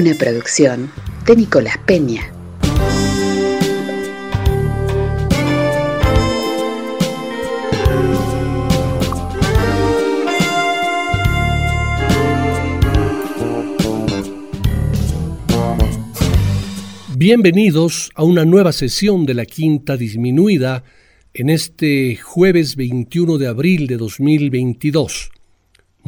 Una 0.00 0.14
producción 0.14 0.92
de 1.26 1.34
Nicolás 1.34 1.76
Peña. 1.78 2.32
Bienvenidos 17.16 18.12
a 18.14 18.22
una 18.22 18.44
nueva 18.44 18.70
sesión 18.70 19.26
de 19.26 19.34
la 19.34 19.46
Quinta 19.46 19.96
Disminuida 19.96 20.84
en 21.34 21.50
este 21.50 22.14
jueves 22.14 22.76
21 22.76 23.36
de 23.36 23.48
abril 23.48 23.88
de 23.88 23.96
2022. 23.96 25.32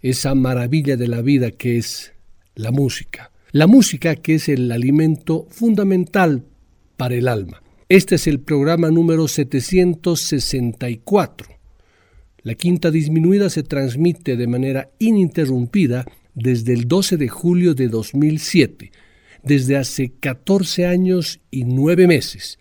esa 0.01 0.35
maravilla 0.35 0.97
de 0.97 1.07
la 1.07 1.21
vida 1.21 1.51
que 1.51 1.77
es 1.77 2.11
la 2.55 2.71
música. 2.71 3.31
La 3.53 3.67
música 3.67 4.17
que 4.17 4.35
es 4.35 4.49
el 4.49 4.69
alimento 4.69 5.47
fundamental 5.49 6.43
para 6.97 7.15
el 7.15 7.29
alma. 7.29 7.63
Este 7.87 8.15
es 8.15 8.27
el 8.27 8.41
programa 8.41 8.91
número 8.91 9.29
764. 9.29 11.47
La 12.41 12.55
quinta 12.55 12.91
disminuida 12.91 13.49
se 13.49 13.63
transmite 13.63 14.35
de 14.35 14.47
manera 14.47 14.89
ininterrumpida 14.99 16.03
desde 16.35 16.73
el 16.73 16.89
12 16.89 17.15
de 17.15 17.29
julio 17.29 17.75
de 17.75 17.87
2007, 17.87 18.91
desde 19.41 19.77
hace 19.77 20.11
14 20.19 20.85
años 20.85 21.39
y 21.49 21.63
9 21.63 22.07
meses. 22.07 22.59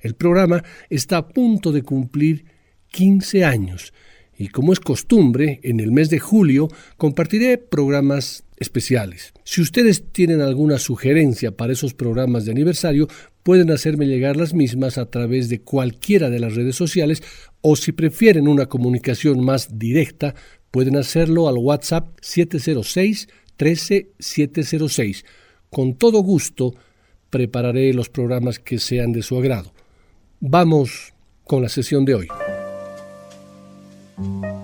El 0.00 0.16
programa 0.16 0.62
está 0.90 1.16
a 1.16 1.28
punto 1.28 1.72
de 1.72 1.80
cumplir 1.80 2.54
15 2.96 3.44
años 3.44 3.92
y 4.38 4.48
como 4.48 4.72
es 4.72 4.80
costumbre, 4.80 5.60
en 5.62 5.80
el 5.80 5.92
mes 5.92 6.08
de 6.08 6.18
julio 6.18 6.68
compartiré 6.96 7.58
programas 7.58 8.44
especiales. 8.56 9.34
Si 9.44 9.60
ustedes 9.60 10.04
tienen 10.12 10.40
alguna 10.40 10.78
sugerencia 10.78 11.52
para 11.52 11.74
esos 11.74 11.92
programas 11.92 12.46
de 12.46 12.52
aniversario, 12.52 13.06
pueden 13.42 13.70
hacerme 13.70 14.06
llegar 14.06 14.38
las 14.38 14.54
mismas 14.54 14.96
a 14.96 15.10
través 15.10 15.50
de 15.50 15.60
cualquiera 15.60 16.30
de 16.30 16.38
las 16.38 16.54
redes 16.54 16.74
sociales 16.74 17.22
o 17.60 17.76
si 17.76 17.92
prefieren 17.92 18.48
una 18.48 18.64
comunicación 18.64 19.44
más 19.44 19.78
directa, 19.78 20.34
pueden 20.70 20.96
hacerlo 20.96 21.48
al 21.48 21.58
WhatsApp 21.58 22.16
706 22.22 23.28
13706. 23.58 25.26
Con 25.68 25.96
todo 25.96 26.20
gusto 26.20 26.74
prepararé 27.28 27.92
los 27.92 28.08
programas 28.08 28.58
que 28.58 28.78
sean 28.78 29.12
de 29.12 29.22
su 29.22 29.36
agrado. 29.36 29.74
Vamos 30.40 31.12
con 31.44 31.60
la 31.60 31.68
sesión 31.68 32.06
de 32.06 32.14
hoy. 32.14 32.28
thank 34.16 34.44
you 34.44 34.55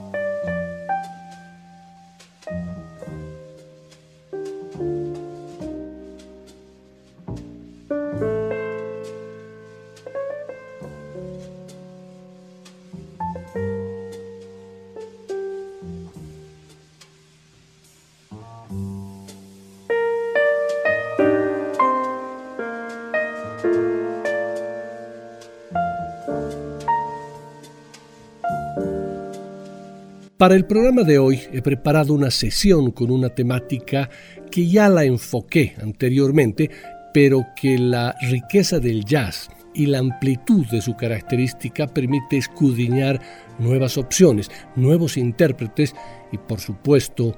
Para 30.42 30.56
el 30.56 30.64
programa 30.64 31.04
de 31.04 31.20
hoy 31.20 31.38
he 31.52 31.62
preparado 31.62 32.12
una 32.14 32.28
sesión 32.32 32.90
con 32.90 33.12
una 33.12 33.28
temática 33.28 34.10
que 34.50 34.66
ya 34.66 34.88
la 34.88 35.04
enfoqué 35.04 35.76
anteriormente, 35.80 36.68
pero 37.14 37.46
que 37.54 37.78
la 37.78 38.16
riqueza 38.22 38.80
del 38.80 39.04
jazz 39.04 39.48
y 39.72 39.86
la 39.86 40.00
amplitud 40.00 40.66
de 40.66 40.82
su 40.82 40.96
característica 40.96 41.86
permite 41.86 42.38
escudriñar 42.38 43.20
nuevas 43.60 43.96
opciones, 43.96 44.50
nuevos 44.74 45.16
intérpretes 45.16 45.94
y 46.32 46.38
por 46.38 46.58
supuesto 46.58 47.36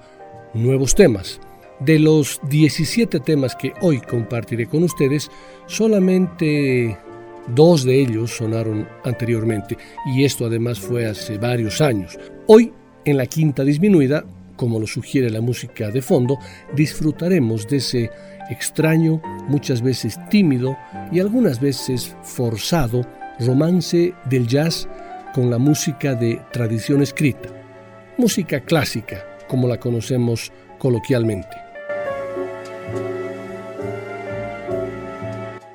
nuevos 0.55 0.95
temas. 0.95 1.43
De 1.81 1.99
los 1.99 2.41
17 2.49 3.21
temas 3.21 3.55
que 3.55 3.75
hoy 3.83 4.01
compartiré 4.01 4.65
con 4.65 4.83
ustedes, 4.83 5.31
solamente 5.67 6.97
dos 7.49 7.85
de 7.85 8.01
ellos 8.01 8.31
sonaron 8.31 8.89
anteriormente 9.05 9.77
y 10.07 10.25
esto 10.25 10.47
además 10.47 10.81
fue 10.81 11.05
hace 11.05 11.37
varios 11.37 11.83
años. 11.83 12.19
Hoy 12.47 12.73
en 13.05 13.17
la 13.17 13.27
quinta 13.27 13.65
disminuida, 13.65 14.25
como 14.57 14.79
lo 14.79 14.87
sugiere 14.87 15.31
la 15.31 15.41
música 15.41 15.91
de 15.91 16.03
fondo, 16.03 16.39
disfrutaremos 16.75 17.67
de 17.69 17.77
ese 17.79 18.11
extraño, 18.51 19.21
muchas 19.49 19.83
veces 19.83 20.19
tímido 20.31 20.77
y 21.11 21.21
algunas 21.21 21.61
veces 21.61 22.15
forzado 22.23 23.07
romance 23.41 24.15
del 24.31 24.47
jazz 24.47 24.89
con 25.35 25.51
la 25.51 25.59
música 25.59 26.15
de 26.15 26.41
tradición 26.53 27.03
escrita, 27.03 27.49
música 28.17 28.61
clásica, 28.61 29.25
como 29.49 29.67
la 29.67 29.79
conocemos 29.81 30.53
coloquialmente. 30.79 31.64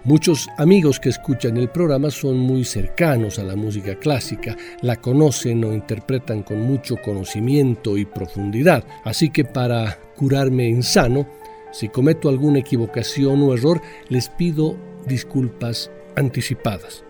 Muchos 0.10 0.50
amigos 0.58 1.00
que 1.00 1.10
escuchan 1.10 1.56
el 1.58 1.70
programa 1.70 2.10
son 2.10 2.40
muy 2.40 2.64
cercanos 2.64 3.38
a 3.38 3.44
la 3.44 3.56
música 3.56 3.94
clásica, 4.00 4.58
la 4.82 4.96
conocen 4.96 5.64
o 5.64 5.72
interpretan 5.72 6.42
con 6.42 6.62
mucho 6.62 6.96
conocimiento 6.96 7.96
y 7.96 8.06
profundidad, 8.06 8.84
así 9.04 9.30
que 9.30 9.46
para 9.46 10.00
curarme 10.16 10.68
en 10.68 10.82
sano, 10.82 11.28
si 11.72 11.90
cometo 11.90 12.28
alguna 12.28 12.58
equivocación 12.58 13.44
o 13.44 13.54
error, 13.54 13.84
les 14.08 14.30
pido 14.30 14.76
disculpas 15.06 15.92
anticipadas. 16.16 17.06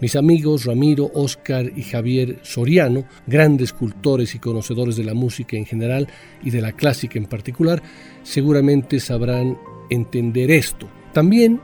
Mis 0.00 0.16
amigos 0.16 0.64
Ramiro, 0.64 1.12
Oscar 1.14 1.70
y 1.76 1.84
Javier 1.84 2.40
Soriano, 2.42 3.04
grandes 3.28 3.72
cultores 3.72 4.34
y 4.34 4.40
conocedores 4.40 4.96
de 4.96 5.04
la 5.04 5.14
música 5.14 5.56
en 5.56 5.66
general 5.66 6.08
y 6.42 6.50
de 6.50 6.62
la 6.62 6.72
clásica 6.72 7.16
en 7.16 7.26
particular, 7.26 7.80
seguramente 8.24 8.98
sabrán 8.98 9.56
entender 9.88 10.50
esto. 10.50 10.88
También 11.12 11.60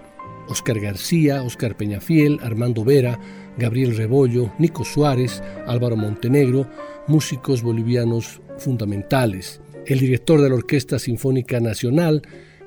Oscar 0.50 0.80
García, 0.80 1.42
Oscar 1.42 1.76
Peñafiel, 1.76 2.38
Armando 2.42 2.84
Vera, 2.84 3.18
Gabriel 3.56 3.96
Rebollo, 3.96 4.52
Nico 4.58 4.84
Suárez, 4.84 5.42
Álvaro 5.66 5.96
Montenegro, 5.96 6.68
músicos 7.06 7.62
bolivianos 7.62 8.40
fundamentales, 8.58 9.60
el 9.86 10.00
director 10.00 10.40
de 10.40 10.48
la 10.48 10.56
Orquesta 10.56 10.98
Sinfónica 10.98 11.60
Nacional, 11.60 12.22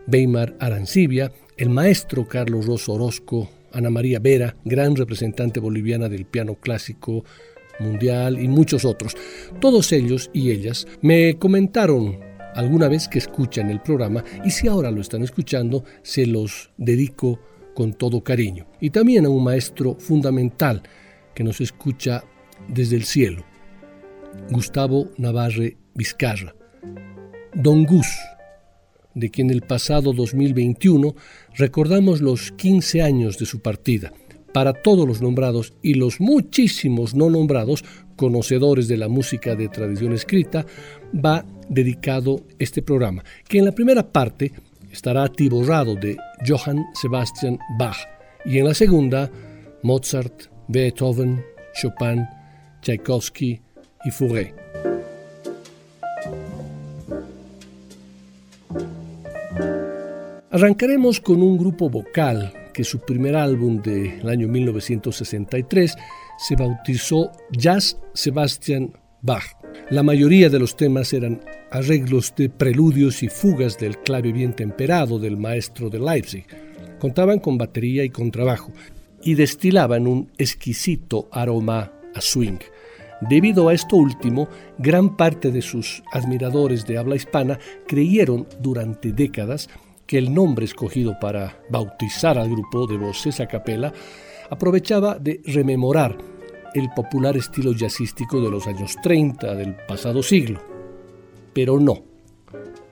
Weimar 0.08 0.56
Arancibia, 0.60 1.32
el 1.58 1.70
maestro 1.70 2.28
Carlos 2.28 2.66
Rosso 2.66 2.94
Orozco, 2.94 3.50
Ana 3.72 3.90
María 3.90 4.20
Vera, 4.20 4.56
gran 4.64 4.96
representante 4.96 5.60
boliviana 5.60 6.10
del 6.10 6.26
piano 6.26 6.56
clásico 6.56 7.24
mundial 7.80 8.40
y 8.42 8.48
muchos 8.48 8.86
otros. 8.86 9.16
Todos 9.60 9.92
ellos 9.92 10.30
y 10.34 10.52
ellas 10.52 10.88
me 11.02 11.38
comentaron 11.38 12.20
alguna 12.56 12.88
vez 12.88 13.08
que 13.08 13.20
escuchan 13.20 13.70
el 13.70 13.82
programa 13.82 14.24
y 14.46 14.52
si 14.52 14.68
ahora 14.68 14.92
lo 14.92 15.02
están 15.02 15.24
escuchando, 15.24 15.84
se 16.02 16.26
los 16.26 16.72
dedico 16.78 17.40
con 17.74 17.94
todo 17.94 18.24
cariño. 18.24 18.66
Y 18.80 18.90
también 18.90 19.26
a 19.26 19.30
un 19.30 19.44
maestro 19.44 19.96
fundamental 19.96 20.84
que 21.34 21.44
nos 21.44 21.62
escucha 21.62 22.24
desde 22.68 22.96
el 22.96 23.04
cielo, 23.04 23.44
Gustavo 24.52 25.10
Navarre 25.18 25.78
Vizcarra. 25.94 26.56
Don 27.54 27.86
Gus, 27.86 28.08
de 29.14 29.30
quien 29.30 29.50
el 29.50 29.62
pasado 29.62 30.14
2021 30.14 31.16
recordamos 31.56 32.22
los 32.22 32.52
15 32.52 33.02
años 33.02 33.38
de 33.38 33.46
su 33.46 33.62
partida. 33.62 34.12
Para 34.54 34.74
todos 34.74 35.08
los 35.08 35.22
nombrados 35.22 35.74
y 35.82 35.96
los 35.96 36.20
muchísimos 36.20 37.16
no 37.16 37.30
nombrados 37.30 37.84
conocedores 38.16 38.88
de 38.88 38.98
la 38.98 39.08
música 39.08 39.56
de 39.56 39.68
tradición 39.68 40.14
escrita, 40.14 40.66
va 41.14 41.46
dedicado 41.70 42.44
este 42.60 42.82
programa, 42.82 43.24
que 43.48 43.58
en 43.58 43.66
la 43.66 43.72
primera 43.72 44.12
parte 44.12 44.52
estará 44.94 45.24
atiborrado 45.24 45.96
de 45.96 46.16
Johann 46.48 46.86
Sebastian 46.94 47.58
Bach 47.80 47.98
y 48.46 48.60
en 48.60 48.68
la 48.68 48.74
segunda 48.76 49.30
Mozart, 49.82 50.44
Beethoven, 50.68 51.44
Chopin, 51.74 52.26
Tchaikovsky 52.82 53.60
y 54.06 54.12
Fauré. 54.12 54.54
Arrancaremos 60.52 61.20
con 61.20 61.42
un 61.42 61.58
grupo 61.58 61.90
vocal 61.90 62.54
que 62.72 62.84
su 62.84 63.00
primer 63.00 63.36
álbum 63.36 63.82
del 63.82 64.30
año 64.30 64.48
1963 64.48 65.96
se 66.38 66.56
bautizó 66.56 67.32
Jazz 67.52 68.00
Sebastian 68.14 68.94
Bach. 69.24 69.44
La 69.90 70.04
mayoría 70.04 70.50
de 70.50 70.60
los 70.60 70.76
temas 70.76 71.14
eran 71.14 71.40
arreglos 71.72 72.34
de 72.36 72.50
preludios 72.50 73.24
y 73.24 73.30
fugas 73.30 73.78
del 73.78 73.98
clave 74.00 74.34
bien 74.34 74.54
temperado 74.54 75.18
del 75.18 75.38
maestro 75.38 75.90
de 75.90 75.98
Leipzig. 75.98 76.46
Contaban 77.00 77.40
con 77.40 77.58
batería 77.58 78.04
y 78.04 78.10
contrabajo 78.10 78.74
y 79.22 79.36
destilaban 79.36 80.08
un 80.08 80.30
exquisito 80.38 81.30
aroma 81.32 81.94
a 82.14 82.20
swing. 82.20 82.60
Debido 83.22 83.70
a 83.70 83.74
esto 83.74 83.96
último, 83.96 84.50
gran 84.78 85.16
parte 85.16 85.52
de 85.52 85.62
sus 85.62 86.04
admiradores 86.12 86.86
de 86.86 86.98
habla 86.98 87.16
hispana 87.16 87.58
creyeron 87.88 88.46
durante 88.60 89.14
décadas 89.14 89.70
que 90.06 90.18
el 90.18 90.34
nombre 90.34 90.66
escogido 90.66 91.18
para 91.22 91.64
bautizar 91.70 92.38
al 92.38 92.50
grupo 92.50 92.88
de 92.88 92.98
voces 92.98 93.40
a 93.40 93.48
capela 93.48 93.94
aprovechaba 94.50 95.18
de 95.18 95.40
rememorar 95.46 96.33
el 96.74 96.90
popular 96.90 97.38
estilo 97.38 97.74
jazzístico 97.74 98.42
de 98.42 98.50
los 98.50 98.68
años 98.68 98.96
30 99.02 99.56
del 99.56 99.76
pasado 99.88 100.24
siglo. 100.24 100.60
Pero 101.54 101.80
no, 101.80 102.04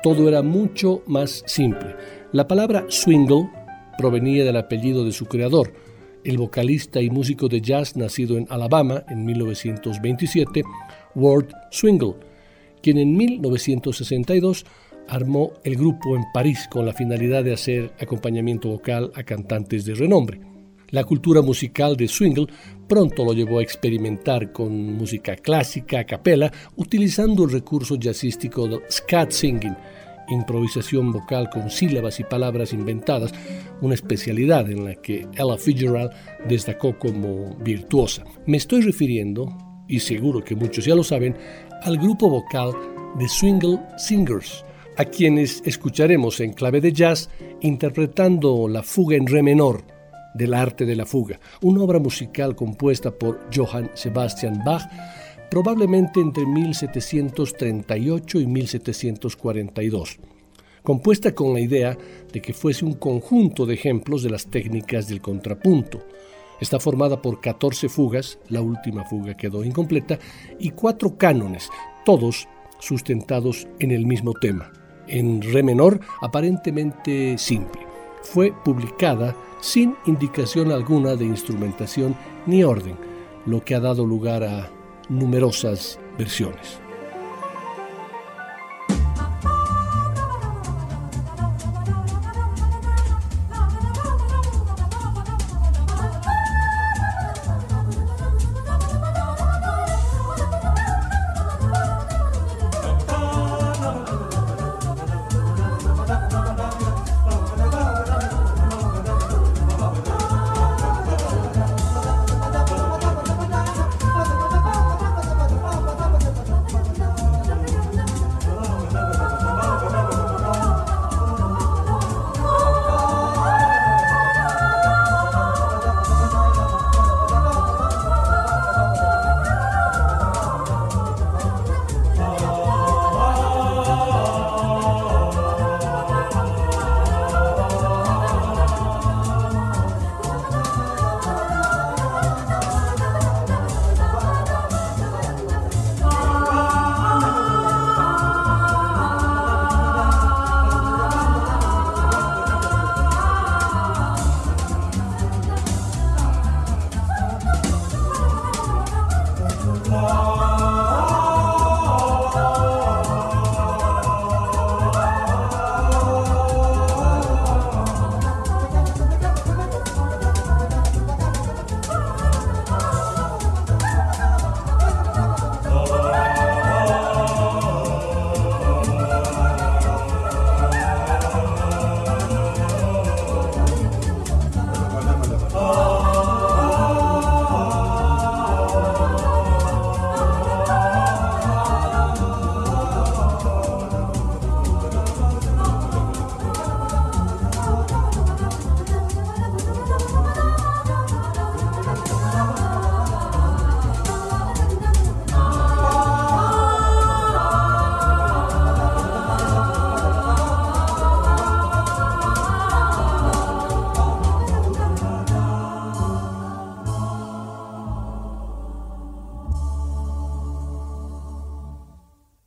todo 0.03 0.27
era 0.27 0.41
mucho 0.41 1.03
más 1.07 1.43
simple. 1.45 1.95
La 2.31 2.47
palabra 2.47 2.85
swingle 2.89 3.49
provenía 3.97 4.43
del 4.43 4.57
apellido 4.57 5.03
de 5.03 5.11
su 5.11 5.25
creador, 5.25 5.73
el 6.23 6.37
vocalista 6.37 7.01
y 7.01 7.09
músico 7.09 7.47
de 7.47 7.61
jazz 7.61 7.95
nacido 7.95 8.37
en 8.37 8.47
Alabama 8.49 9.03
en 9.09 9.25
1927, 9.25 10.63
Ward 11.15 11.47
Swingle, 11.71 12.15
quien 12.81 12.97
en 12.97 13.15
1962 13.15 14.65
armó 15.07 15.51
el 15.63 15.75
grupo 15.75 16.15
en 16.15 16.23
París 16.33 16.67
con 16.69 16.85
la 16.85 16.93
finalidad 16.93 17.43
de 17.43 17.53
hacer 17.53 17.91
acompañamiento 17.99 18.69
vocal 18.69 19.11
a 19.15 19.23
cantantes 19.23 19.85
de 19.85 19.95
renombre. 19.95 20.50
La 20.91 21.05
cultura 21.05 21.41
musical 21.41 21.95
de 21.95 22.09
Swingle 22.09 22.47
pronto 22.85 23.23
lo 23.23 23.31
llevó 23.31 23.59
a 23.59 23.63
experimentar 23.63 24.51
con 24.51 24.93
música 24.97 25.37
clásica 25.37 26.01
a 26.01 26.03
capella, 26.03 26.51
utilizando 26.75 27.45
el 27.45 27.51
recurso 27.51 27.95
jazzístico 27.95 28.67
del 28.67 28.81
scat 28.91 29.31
singing, 29.31 29.75
improvisación 30.27 31.13
vocal 31.13 31.49
con 31.49 31.69
sílabas 31.69 32.19
y 32.19 32.25
palabras 32.25 32.73
inventadas, 32.73 33.31
una 33.79 33.93
especialidad 33.93 34.69
en 34.69 34.83
la 34.83 34.95
que 34.95 35.25
Ella 35.33 35.57
Fitzgerald 35.57 36.11
destacó 36.49 36.99
como 36.99 37.55
virtuosa. 37.55 38.25
Me 38.45 38.57
estoy 38.57 38.81
refiriendo, 38.81 39.47
y 39.87 40.01
seguro 40.01 40.43
que 40.43 40.57
muchos 40.57 40.83
ya 40.83 40.95
lo 40.95 41.05
saben, 41.05 41.37
al 41.83 41.97
grupo 41.99 42.29
vocal 42.29 42.73
de 43.17 43.29
Swingle 43.29 43.79
Singers, 43.97 44.65
a 44.97 45.05
quienes 45.05 45.63
escucharemos 45.65 46.41
en 46.41 46.51
clave 46.51 46.81
de 46.81 46.91
jazz 46.91 47.29
interpretando 47.61 48.67
la 48.67 48.83
fuga 48.83 49.15
en 49.15 49.27
re 49.27 49.41
menor 49.41 50.00
del 50.33 50.53
arte 50.53 50.85
de 50.85 50.95
la 50.95 51.05
fuga, 51.05 51.39
una 51.61 51.81
obra 51.83 51.99
musical 51.99 52.55
compuesta 52.55 53.11
por 53.11 53.47
Johann 53.53 53.91
Sebastian 53.93 54.63
Bach 54.65 54.83
probablemente 55.49 56.21
entre 56.21 56.45
1738 56.45 58.39
y 58.39 58.47
1742, 58.47 60.19
compuesta 60.81 61.35
con 61.35 61.53
la 61.53 61.59
idea 61.59 61.97
de 62.31 62.41
que 62.41 62.53
fuese 62.53 62.85
un 62.85 62.93
conjunto 62.93 63.65
de 63.65 63.73
ejemplos 63.73 64.23
de 64.23 64.29
las 64.29 64.47
técnicas 64.47 65.09
del 65.09 65.21
contrapunto. 65.21 66.05
Está 66.61 66.79
formada 66.79 67.21
por 67.21 67.41
14 67.41 67.89
fugas, 67.89 68.39
la 68.47 68.61
última 68.61 69.03
fuga 69.03 69.35
quedó 69.35 69.65
incompleta, 69.65 70.17
y 70.57 70.69
cuatro 70.69 71.17
cánones, 71.17 71.69
todos 72.05 72.47
sustentados 72.79 73.67
en 73.79 73.91
el 73.91 74.05
mismo 74.05 74.33
tema 74.33 74.71
en 75.11 75.41
re 75.41 75.61
menor 75.61 75.99
aparentemente 76.21 77.37
simple. 77.37 77.81
Fue 78.23 78.53
publicada 78.63 79.35
sin 79.61 79.95
indicación 80.05 80.71
alguna 80.71 81.15
de 81.15 81.25
instrumentación 81.25 82.15
ni 82.45 82.63
orden, 82.63 82.97
lo 83.45 83.63
que 83.63 83.75
ha 83.75 83.79
dado 83.79 84.05
lugar 84.05 84.43
a 84.43 84.69
numerosas 85.07 85.99
versiones. 86.17 86.80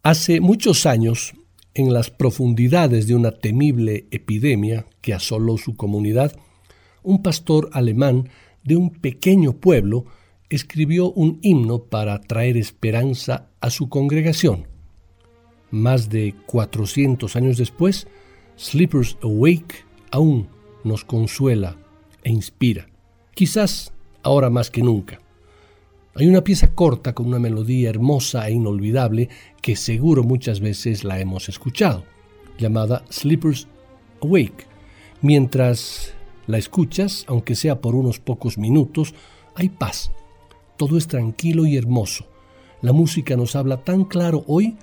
Hace 0.04 0.42
muchos 0.42 0.84
años, 0.84 1.32
en 1.72 1.94
las 1.94 2.10
profundidades 2.10 3.06
de 3.06 3.14
una 3.14 3.30
temible 3.30 4.06
epidemia 4.10 4.84
que 5.00 5.14
asoló 5.14 5.56
su 5.56 5.76
comunidad, 5.76 6.36
un 7.02 7.22
pastor 7.22 7.70
alemán 7.72 8.28
de 8.64 8.76
un 8.76 8.90
pequeño 8.90 9.54
pueblo 9.54 10.04
escribió 10.50 11.10
un 11.10 11.38
himno 11.40 11.84
para 11.84 12.20
traer 12.20 12.58
esperanza 12.58 13.48
a 13.62 13.70
su 13.70 13.88
congregación. 13.88 14.68
Más 15.70 16.10
de 16.10 16.34
400 16.48 17.34
años 17.36 17.56
después, 17.56 18.06
Sleepers 18.58 19.16
Awake 19.22 19.86
aún 20.10 20.48
nos 20.84 21.02
consuela 21.06 21.78
e 22.24 22.30
inspira, 22.30 22.88
quizás 23.34 23.94
ahora 24.22 24.50
más 24.50 24.70
que 24.70 24.82
nunca. 24.82 25.23
Hay 26.16 26.28
una 26.28 26.44
pieza 26.44 26.72
corta 26.74 27.12
con 27.12 27.26
una 27.26 27.40
melodía 27.40 27.90
hermosa 27.90 28.48
e 28.48 28.52
inolvidable 28.52 29.28
que 29.60 29.74
seguro 29.74 30.22
muchas 30.22 30.60
veces 30.60 31.02
la 31.02 31.18
hemos 31.18 31.48
escuchado, 31.48 32.04
llamada 32.56 33.04
Sleepers 33.10 33.66
Awake. 34.22 34.68
Mientras 35.22 36.14
la 36.46 36.58
escuchas, 36.58 37.24
aunque 37.26 37.56
sea 37.56 37.80
por 37.80 37.96
unos 37.96 38.20
pocos 38.20 38.58
minutos, 38.58 39.12
hay 39.56 39.70
paz. 39.70 40.12
Todo 40.76 40.98
es 40.98 41.08
tranquilo 41.08 41.66
y 41.66 41.76
hermoso. 41.76 42.26
La 42.80 42.92
música 42.92 43.36
nos 43.36 43.56
habla 43.56 43.82
tan 43.82 44.04
claro 44.04 44.44
hoy 44.46 44.76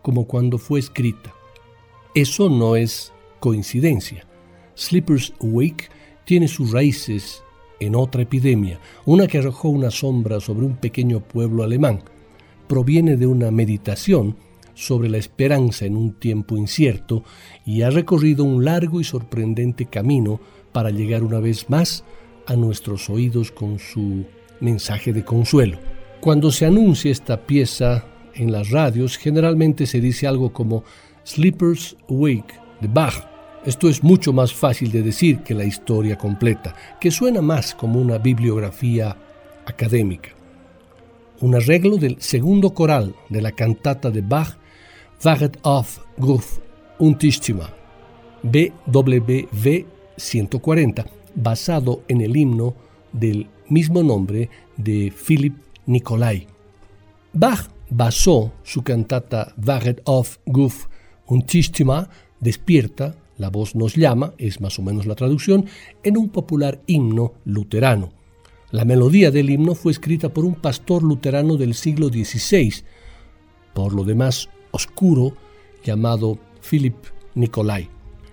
como 0.00 0.26
cuando 0.26 0.56
fue 0.56 0.80
escrita. 0.80 1.34
Eso 2.14 2.48
no 2.48 2.74
es 2.76 3.12
coincidencia. 3.38 4.26
Sleepers 4.76 5.34
Awake 5.40 5.90
tiene 6.24 6.48
sus 6.48 6.72
raíces 6.72 7.42
en 7.80 7.96
otra 7.96 8.22
epidemia, 8.22 8.78
una 9.06 9.26
que 9.26 9.38
arrojó 9.38 9.70
una 9.70 9.90
sombra 9.90 10.38
sobre 10.40 10.66
un 10.66 10.76
pequeño 10.76 11.20
pueblo 11.20 11.64
alemán. 11.64 12.02
Proviene 12.68 13.16
de 13.16 13.26
una 13.26 13.50
meditación 13.50 14.36
sobre 14.74 15.08
la 15.08 15.18
esperanza 15.18 15.86
en 15.86 15.96
un 15.96 16.12
tiempo 16.12 16.56
incierto 16.56 17.24
y 17.66 17.82
ha 17.82 17.90
recorrido 17.90 18.44
un 18.44 18.64
largo 18.64 19.00
y 19.00 19.04
sorprendente 19.04 19.86
camino 19.86 20.40
para 20.72 20.90
llegar 20.90 21.24
una 21.24 21.40
vez 21.40 21.68
más 21.68 22.04
a 22.46 22.54
nuestros 22.54 23.10
oídos 23.10 23.50
con 23.50 23.78
su 23.78 24.24
mensaje 24.60 25.12
de 25.12 25.24
consuelo. 25.24 25.78
Cuando 26.20 26.52
se 26.52 26.66
anuncia 26.66 27.10
esta 27.10 27.46
pieza 27.46 28.04
en 28.34 28.52
las 28.52 28.70
radios, 28.70 29.16
generalmente 29.16 29.86
se 29.86 30.00
dice 30.00 30.26
algo 30.26 30.52
como 30.52 30.84
Sleepers 31.24 31.96
Awake 32.08 32.54
de 32.80 32.88
Bach 32.88 33.29
esto 33.64 33.88
es 33.88 34.02
mucho 34.02 34.32
más 34.32 34.52
fácil 34.54 34.90
de 34.90 35.02
decir 35.02 35.40
que 35.40 35.54
la 35.54 35.64
historia 35.64 36.16
completa, 36.16 36.74
que 37.00 37.10
suena 37.10 37.42
más 37.42 37.74
como 37.74 38.00
una 38.00 38.18
bibliografía 38.18 39.16
académica. 39.66 40.30
Un 41.40 41.54
arreglo 41.54 41.96
del 41.96 42.20
segundo 42.20 42.72
coral 42.72 43.14
de 43.28 43.42
la 43.42 43.52
cantata 43.52 44.10
de 44.10 44.22
Bach, 44.22 44.56
Waget 45.24 45.58
auf 45.62 46.00
Gruf 46.16 46.58
und 46.98 47.22
BWV 48.42 49.84
140, 50.16 51.06
basado 51.34 52.02
en 52.08 52.20
el 52.20 52.36
himno 52.36 52.74
del 53.12 53.46
mismo 53.68 54.02
nombre 54.02 54.48
de 54.76 55.10
Philipp 55.10 55.56
Nicolai. 55.86 56.46
Bach 57.32 57.68
basó 57.90 58.52
su 58.62 58.82
cantata 58.82 59.52
Waget 59.56 60.02
auf 60.06 60.38
Gruf 60.46 60.88
und 61.26 61.50
despierta 62.40 63.14
la 63.40 63.48
voz 63.48 63.74
nos 63.74 63.96
llama, 63.96 64.34
es 64.36 64.60
más 64.60 64.78
o 64.78 64.82
menos 64.82 65.06
la 65.06 65.14
traducción, 65.14 65.64
en 66.02 66.18
un 66.18 66.28
popular 66.28 66.82
himno 66.86 67.32
luterano. 67.46 68.12
La 68.70 68.84
melodía 68.84 69.30
del 69.30 69.48
himno 69.48 69.74
fue 69.74 69.92
escrita 69.92 70.28
por 70.28 70.44
un 70.44 70.56
pastor 70.56 71.02
luterano 71.02 71.56
del 71.56 71.72
siglo 71.72 72.08
XVI, 72.08 72.84
por 73.72 73.94
lo 73.94 74.04
demás 74.04 74.50
oscuro, 74.72 75.32
llamado 75.82 76.38
Philip 76.60 76.94
Nicolai. 77.34 77.88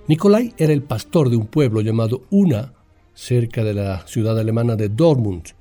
Nicolai 0.09 0.53
era 0.57 0.73
el 0.73 0.83
pastor 0.83 1.29
de 1.29 1.37
un 1.37 1.47
pueblo 1.47 1.79
llamado 1.79 2.23
Una, 2.29 2.73
cerca 3.13 3.63
de 3.63 3.75
la 3.75 4.05
ciudad 4.07 4.37
alemana 4.37 4.75
de 4.75 4.89
Dortmund. 4.89 5.53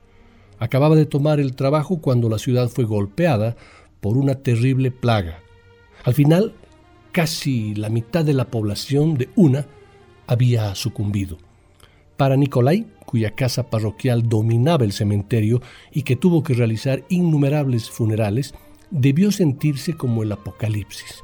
Acababa 0.59 0.97
de 0.97 1.07
tomar 1.07 1.39
el 1.39 1.55
trabajo 1.55 2.01
cuando 2.01 2.29
la 2.29 2.39
ciudad 2.41 2.69
fue 2.69 2.85
golpeada 2.85 3.57
por 4.01 4.17
una 4.17 4.35
terrible 4.35 4.91
plaga. 4.91 5.39
Al 6.03 6.15
final 6.15 6.53
casi 7.17 7.75
la 7.75 7.89
mitad 7.89 8.27
de 8.27 8.35
la 8.35 8.51
población 8.51 9.17
de 9.17 9.31
Una 9.37 9.65
había 10.27 10.75
sucumbido. 10.75 11.39
Para 12.19 12.37
Nicolai, 12.37 12.89
cuya 13.07 13.31
casa 13.31 13.71
parroquial 13.71 14.29
dominaba 14.29 14.85
el 14.85 14.93
cementerio 14.93 15.63
y 15.91 16.03
que 16.03 16.17
tuvo 16.17 16.43
que 16.43 16.53
realizar 16.53 17.05
innumerables 17.09 17.89
funerales, 17.89 18.53
debió 18.91 19.33
sentirse 19.33 19.95
como 19.95 20.25
el 20.25 20.31
Apocalipsis. 20.31 21.23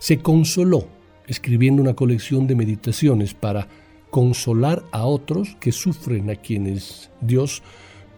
Se 0.00 0.18
consoló 0.18 0.86
escribiendo 1.26 1.80
una 1.80 1.94
colección 1.94 2.46
de 2.46 2.54
meditaciones 2.54 3.32
para 3.32 3.68
consolar 4.10 4.84
a 4.92 5.06
otros 5.06 5.56
que 5.60 5.72
sufren 5.72 6.28
a 6.28 6.36
quienes 6.36 7.10
Dios 7.22 7.62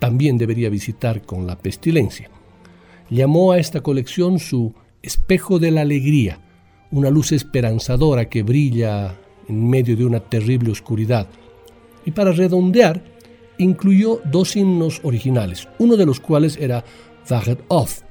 también 0.00 0.36
debería 0.36 0.68
visitar 0.68 1.22
con 1.22 1.46
la 1.46 1.60
pestilencia. 1.60 2.28
Llamó 3.08 3.52
a 3.52 3.58
esta 3.60 3.82
colección 3.82 4.40
su 4.40 4.74
espejo 5.00 5.60
de 5.60 5.70
la 5.70 5.82
alegría 5.82 6.40
una 6.94 7.10
luz 7.10 7.32
esperanzadora 7.32 8.28
que 8.28 8.44
brilla 8.44 9.16
en 9.48 9.68
medio 9.68 9.96
de 9.96 10.04
una 10.04 10.20
terrible 10.20 10.70
oscuridad. 10.70 11.26
Y 12.04 12.12
para 12.12 12.30
redondear, 12.30 13.02
incluyó 13.58 14.20
dos 14.24 14.54
himnos 14.54 15.00
originales, 15.02 15.68
uno 15.80 15.96
de 15.96 16.06
los 16.06 16.20
cuales 16.20 16.56
era 16.56 16.84
Waget 17.28 17.64
auf. 17.68 18.02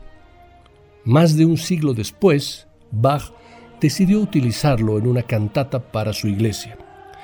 Más 1.06 1.38
de 1.38 1.46
un 1.46 1.58
siglo 1.58 1.94
después, 1.94 2.68
Bach 2.92 3.32
decidió 3.80 4.20
utilizarlo 4.20 4.98
en 4.98 5.08
una 5.08 5.24
cantata 5.24 5.80
para 5.80 6.12
su 6.12 6.28
iglesia. 6.28 6.78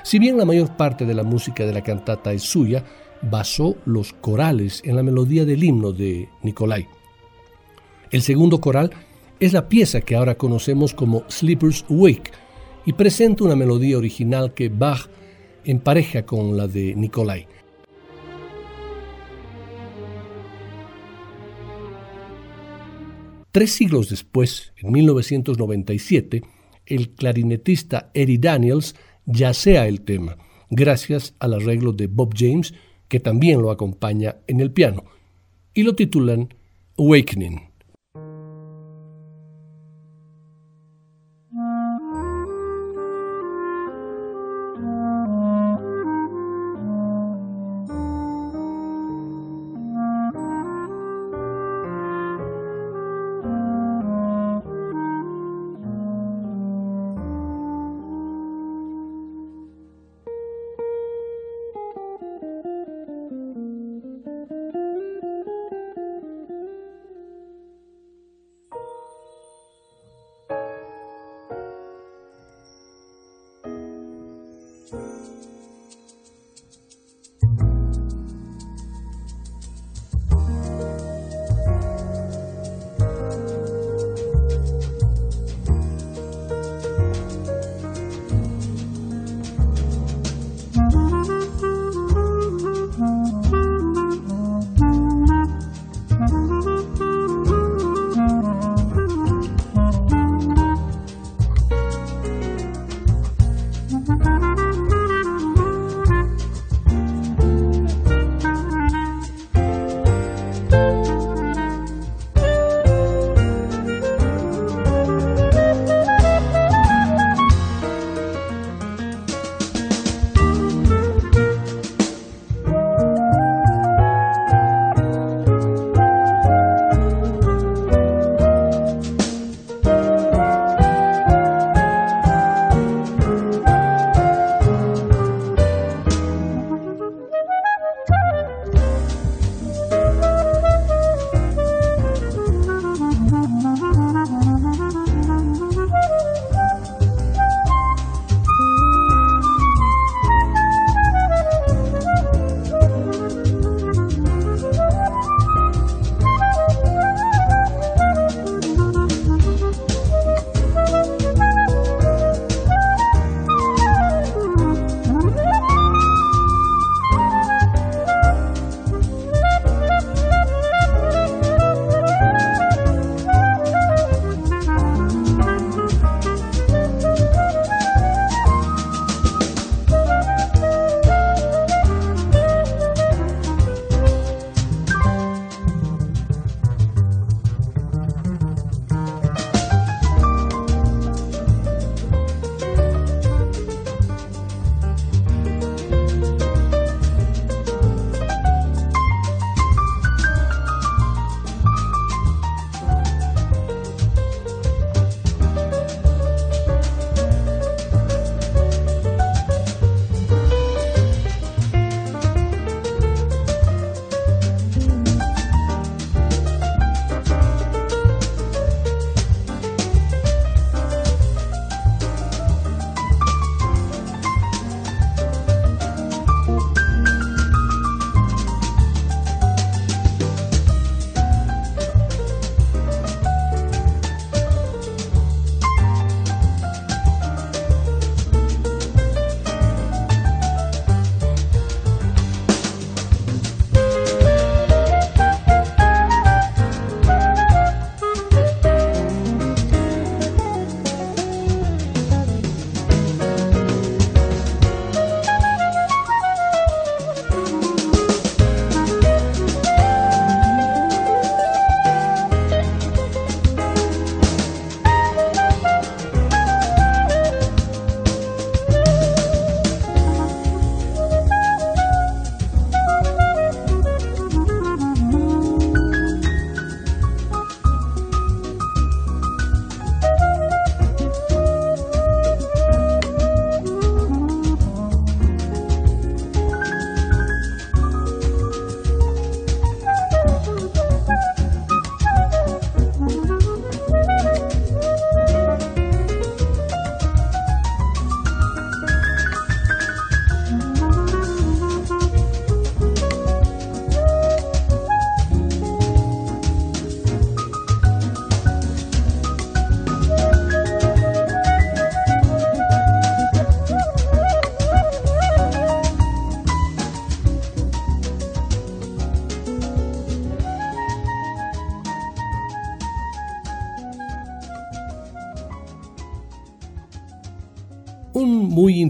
Si 0.03 0.17
bien 0.17 0.37
la 0.37 0.45
mayor 0.45 0.77
parte 0.77 1.05
de 1.05 1.13
la 1.13 1.23
música 1.23 1.65
de 1.65 1.73
la 1.73 1.83
cantata 1.83 2.31
es 2.31 2.43
suya, 2.43 2.85
basó 3.21 3.75
los 3.85 4.13
corales 4.13 4.81
en 4.85 4.95
la 4.95 5.03
melodía 5.03 5.43
del 5.43 5.61
himno 5.61 5.91
de 5.91 6.29
Nicolai. 6.41 6.87
El 8.11 8.21
segundo 8.21 8.61
coral 8.61 8.91
es 9.39 9.53
la 9.53 9.69
pieza 9.69 10.01
que 10.01 10.15
ahora 10.15 10.35
conocemos 10.35 10.93
como 10.93 11.23
Sleepers 11.29 11.85
Wake 11.89 12.31
y 12.85 12.93
presenta 12.93 13.45
una 13.45 13.55
melodía 13.55 13.97
original 13.97 14.53
que 14.53 14.69
Bach 14.69 15.09
empareja 15.63 16.25
con 16.25 16.57
la 16.57 16.67
de 16.67 16.95
Nicolai. 16.95 17.47
Tres 23.51 23.71
siglos 23.71 24.09
después, 24.09 24.73
en 24.77 24.91
1997, 24.91 26.43
el 26.85 27.09
clarinetista 27.09 28.11
Eddie 28.13 28.37
Daniels 28.37 28.95
yacea 29.25 29.87
el 29.87 30.01
tema, 30.01 30.37
gracias 30.69 31.33
al 31.39 31.55
arreglo 31.55 31.93
de 31.93 32.07
Bob 32.07 32.33
James, 32.37 32.73
que 33.07 33.19
también 33.19 33.61
lo 33.61 33.71
acompaña 33.71 34.37
en 34.47 34.59
el 34.59 34.71
piano, 34.71 35.03
y 35.73 35.83
lo 35.83 35.95
titulan 35.95 36.53
Awakening. 36.97 37.68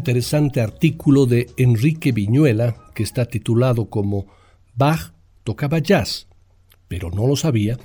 Interesante 0.09 0.59
artículo 0.59 1.27
de 1.27 1.51
Enrique 1.55 2.11
Viñuela, 2.11 2.75
que 2.95 3.03
está 3.03 3.25
titulado 3.25 3.91
como 3.91 4.25
Bach 4.73 5.13
tocaba 5.43 5.77
jazz, 5.77 6.27
pero 6.87 7.11
no 7.11 7.27
lo 7.27 7.35
sabía, 7.35 7.77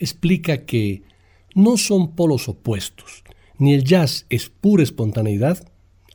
explica 0.00 0.64
que 0.66 1.02
no 1.54 1.76
son 1.76 2.16
polos 2.16 2.48
opuestos, 2.48 3.22
ni 3.58 3.74
el 3.74 3.84
jazz 3.84 4.26
es 4.28 4.48
pura 4.48 4.82
espontaneidad, 4.82 5.70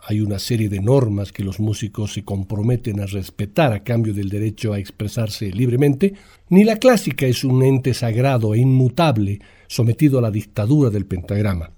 hay 0.06 0.19
una 0.19 0.38
serie 0.38 0.67
de 0.67 0.82
normas 0.82 1.32
que 1.32 1.45
los 1.45 1.62
músicos 1.62 2.12
se 2.12 2.26
comprometen 2.26 2.99
a 2.99 3.06
respetar 3.06 3.71
a 3.71 3.86
cambio 3.86 4.13
del 4.13 4.28
derecho 4.28 4.73
a 4.73 4.80
expresarse 4.80 5.49
libremente, 5.49 6.13
ni 6.49 6.65
la 6.65 6.76
clásica 6.76 7.26
es 7.26 7.45
un 7.45 7.63
ente 7.63 7.93
sagrado 7.93 8.54
e 8.54 8.60
inmutable 8.60 9.39
sometido 9.67 10.19
a 10.19 10.23
la 10.23 10.30
dictadura 10.30 10.89
del 10.89 11.06
pentagrama. 11.06 11.71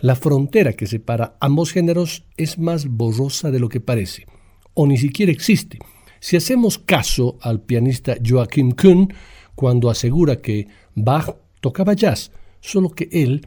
La 0.00 0.14
frontera 0.14 0.74
que 0.74 0.86
separa 0.86 1.36
ambos 1.40 1.72
géneros 1.72 2.24
es 2.36 2.58
más 2.58 2.86
borrosa 2.86 3.50
de 3.50 3.58
lo 3.58 3.68
que 3.68 3.80
parece, 3.80 4.26
o 4.74 4.86
ni 4.86 4.98
siquiera 4.98 5.32
existe. 5.32 5.78
Si 6.20 6.36
hacemos 6.36 6.78
caso 6.78 7.38
al 7.40 7.62
pianista 7.62 8.16
Joachim 8.24 8.72
Kuhn 8.72 9.12
cuando 9.54 9.88
asegura 9.88 10.40
que 10.42 10.66
Bach 10.94 11.36
tocaba 11.60 11.94
jazz, 11.94 12.30
solo 12.60 12.90
que 12.90 13.08
él 13.10 13.46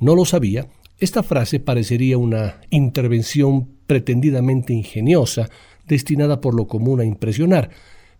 no 0.00 0.16
lo 0.16 0.24
sabía, 0.24 0.66
esta 0.98 1.22
frase 1.22 1.60
parecería 1.60 2.18
una 2.18 2.60
intervención 2.70 3.68
pretendidamente 3.86 4.72
ingeniosa, 4.72 5.48
destinada 5.86 6.40
por 6.40 6.54
lo 6.54 6.66
común 6.66 7.00
a 7.00 7.04
impresionar, 7.04 7.70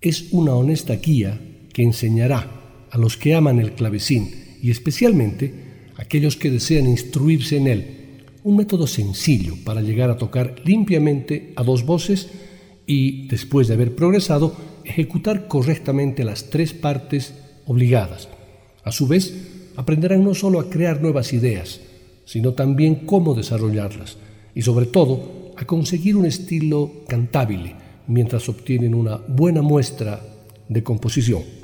Es 0.00 0.32
una 0.32 0.54
honesta 0.54 0.96
guía 0.96 1.40
que 1.72 1.82
enseñará 1.82 2.86
a 2.90 2.98
los 2.98 3.16
que 3.16 3.34
aman 3.34 3.58
el 3.58 3.72
clavecín 3.72 4.58
y 4.62 4.70
especialmente 4.70 5.90
aquellos 5.96 6.36
que 6.36 6.50
desean 6.50 6.86
instruirse 6.86 7.56
en 7.56 7.66
él, 7.66 7.98
un 8.44 8.56
método 8.56 8.86
sencillo 8.86 9.56
para 9.64 9.80
llegar 9.80 10.10
a 10.10 10.18
tocar 10.18 10.56
limpiamente 10.64 11.52
a 11.56 11.62
dos 11.62 11.84
voces 11.84 12.28
y, 12.86 13.28
después 13.28 13.68
de 13.68 13.74
haber 13.74 13.94
progresado, 13.94 14.54
ejecutar 14.84 15.48
correctamente 15.48 16.24
las 16.24 16.50
tres 16.50 16.72
partes 16.72 17.34
obligadas. 17.66 18.28
A 18.84 18.92
su 18.92 19.06
vez, 19.06 19.34
aprenderán 19.76 20.24
no 20.24 20.34
solo 20.34 20.60
a 20.60 20.68
crear 20.68 21.00
nuevas 21.00 21.32
ideas, 21.32 21.80
sino 22.24 22.52
también 22.52 23.06
cómo 23.06 23.34
desarrollarlas 23.34 24.16
y 24.54 24.62
sobre 24.62 24.86
todo 24.86 25.52
a 25.56 25.64
conseguir 25.64 26.16
un 26.16 26.26
estilo 26.26 26.90
cantable 27.08 27.74
mientras 28.06 28.48
obtienen 28.48 28.94
una 28.94 29.16
buena 29.16 29.62
muestra 29.62 30.20
de 30.68 30.82
composición. 30.82 31.61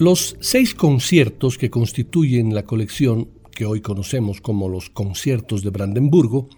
Los 0.00 0.38
seis 0.40 0.74
conciertos 0.74 1.58
que 1.58 1.68
constituyen 1.68 2.54
la 2.54 2.62
colección 2.62 3.28
que 3.52 3.66
hoy 3.66 3.82
conocemos 3.82 4.40
como 4.40 4.66
los 4.66 4.88
conciertos 4.88 5.62
de 5.62 5.68
Brandenburgo 5.68 6.48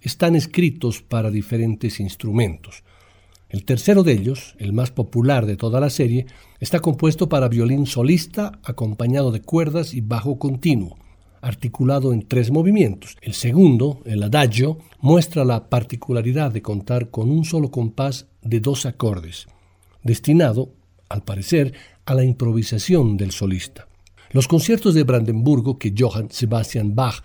están 0.00 0.34
escritos 0.34 1.02
para 1.02 1.30
diferentes 1.30 2.00
instrumentos. 2.00 2.84
El 3.50 3.66
tercero 3.66 4.02
de 4.02 4.12
ellos, 4.12 4.54
el 4.58 4.72
más 4.72 4.92
popular 4.92 5.44
de 5.44 5.58
toda 5.58 5.78
la 5.78 5.90
serie, 5.90 6.24
está 6.58 6.80
compuesto 6.80 7.28
para 7.28 7.50
violín 7.50 7.84
solista 7.84 8.60
acompañado 8.64 9.30
de 9.30 9.42
cuerdas 9.42 9.92
y 9.92 10.00
bajo 10.00 10.38
continuo, 10.38 10.96
articulado 11.42 12.14
en 12.14 12.26
tres 12.26 12.50
movimientos. 12.50 13.18
El 13.20 13.34
segundo, 13.34 14.00
el 14.06 14.22
adagio, 14.22 14.78
muestra 15.00 15.44
la 15.44 15.68
particularidad 15.68 16.50
de 16.50 16.62
contar 16.62 17.10
con 17.10 17.30
un 17.30 17.44
solo 17.44 17.70
compás 17.70 18.26
de 18.40 18.60
dos 18.60 18.86
acordes, 18.86 19.48
destinado, 20.02 20.72
al 21.08 21.22
parecer, 21.22 21.74
a 22.04 22.14
la 22.14 22.24
improvisación 22.24 23.16
del 23.16 23.32
solista. 23.32 23.88
Los 24.30 24.48
conciertos 24.48 24.94
de 24.94 25.04
Brandenburgo 25.04 25.78
que 25.78 25.94
Johann 25.96 26.30
Sebastian 26.30 26.94
Bach 26.94 27.22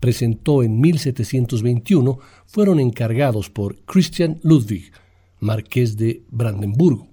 presentó 0.00 0.62
en 0.62 0.80
1721 0.80 2.18
fueron 2.46 2.80
encargados 2.80 3.50
por 3.50 3.78
Christian 3.84 4.38
Ludwig, 4.42 4.92
marqués 5.40 5.96
de 5.96 6.22
Brandenburgo. 6.30 7.08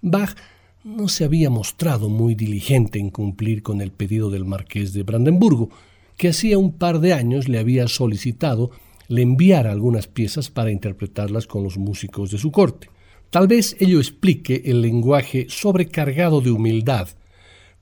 Bach 0.00 0.36
no 0.84 1.08
se 1.08 1.24
había 1.24 1.50
mostrado 1.50 2.08
muy 2.08 2.34
diligente 2.34 2.98
en 2.98 3.10
cumplir 3.10 3.62
con 3.62 3.80
el 3.80 3.90
pedido 3.90 4.30
del 4.30 4.44
marqués 4.44 4.92
de 4.92 5.02
Brandenburgo, 5.02 5.70
que 6.16 6.28
hacía 6.28 6.58
un 6.58 6.72
par 6.72 7.00
de 7.00 7.12
años 7.12 7.48
le 7.48 7.58
había 7.58 7.88
solicitado 7.88 8.70
le 9.08 9.22
enviara 9.22 9.70
algunas 9.70 10.06
piezas 10.06 10.50
para 10.50 10.70
interpretarlas 10.70 11.46
con 11.46 11.62
los 11.62 11.76
músicos 11.76 12.30
de 12.30 12.38
su 12.38 12.50
corte. 12.50 12.88
Tal 13.34 13.48
vez 13.48 13.76
ello 13.80 13.98
explique 13.98 14.62
el 14.64 14.80
lenguaje 14.80 15.46
sobrecargado 15.48 16.40
de 16.40 16.52
humildad 16.52 17.08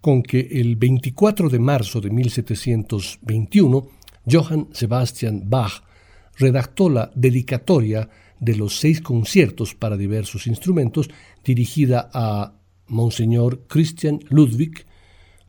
con 0.01 0.23
que 0.23 0.41
el 0.51 0.77
24 0.77 1.51
de 1.51 1.59
marzo 1.59 2.01
de 2.01 2.09
1721 2.09 3.87
Johann 4.25 4.69
Sebastian 4.73 5.43
Bach 5.51 5.83
redactó 6.38 6.88
la 6.88 7.12
dedicatoria 7.15 8.09
de 8.41 8.57
los 8.57 8.79
seis 8.79 9.03
conciertos 9.03 9.75
para 9.75 9.99
diversos 9.99 10.47
instrumentos 10.47 11.11
dirigida 11.45 12.09
a 12.15 12.55
Monseñor 12.87 13.67
Christian 13.67 14.21
Ludwig, 14.31 14.87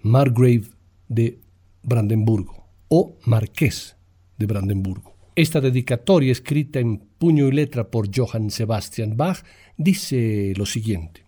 Margrave 0.01 0.65
de 1.07 1.39
Brandenburgo 1.81 2.67
o 2.89 3.15
Marqués 3.23 3.95
de 4.37 4.47
Brandenburgo. 4.47 5.13
Esta 5.33 5.61
dedicatoria, 5.61 6.33
escrita 6.33 6.79
en 6.81 7.01
puño 7.23 7.47
y 7.47 7.53
letra 7.53 7.89
por 7.89 8.09
Johann 8.13 8.51
Sebastian 8.51 9.15
Bach, 9.15 9.45
dice 9.77 10.51
lo 10.57 10.65
siguiente. 10.65 11.23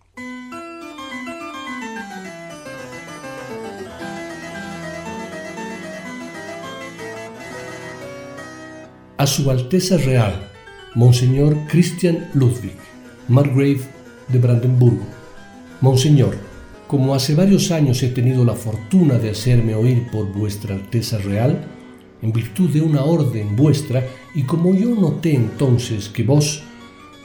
A 9.16 9.26
Su 9.26 9.50
Alteza 9.50 9.96
Real, 9.96 10.34
Monseñor 10.94 11.56
Christian 11.66 12.28
Ludwig, 12.34 12.76
Margrave 13.28 13.80
de 14.28 14.38
Brandenburgo. 14.38 15.06
Monseñor, 15.80 16.36
como 16.88 17.14
hace 17.14 17.34
varios 17.34 17.70
años 17.70 18.02
he 18.02 18.08
tenido 18.08 18.44
la 18.44 18.54
fortuna 18.54 19.18
de 19.18 19.30
hacerme 19.30 19.74
oír 19.74 20.10
por 20.12 20.30
vuestra 20.30 20.74
Alteza 20.74 21.16
Real, 21.16 21.58
en 22.26 22.32
virtud 22.32 22.70
de 22.70 22.80
una 22.80 23.04
orden 23.04 23.54
vuestra, 23.54 24.04
y 24.34 24.42
como 24.42 24.74
yo 24.74 24.94
noté 24.94 25.34
entonces 25.34 26.08
que 26.08 26.24
vos 26.24 26.62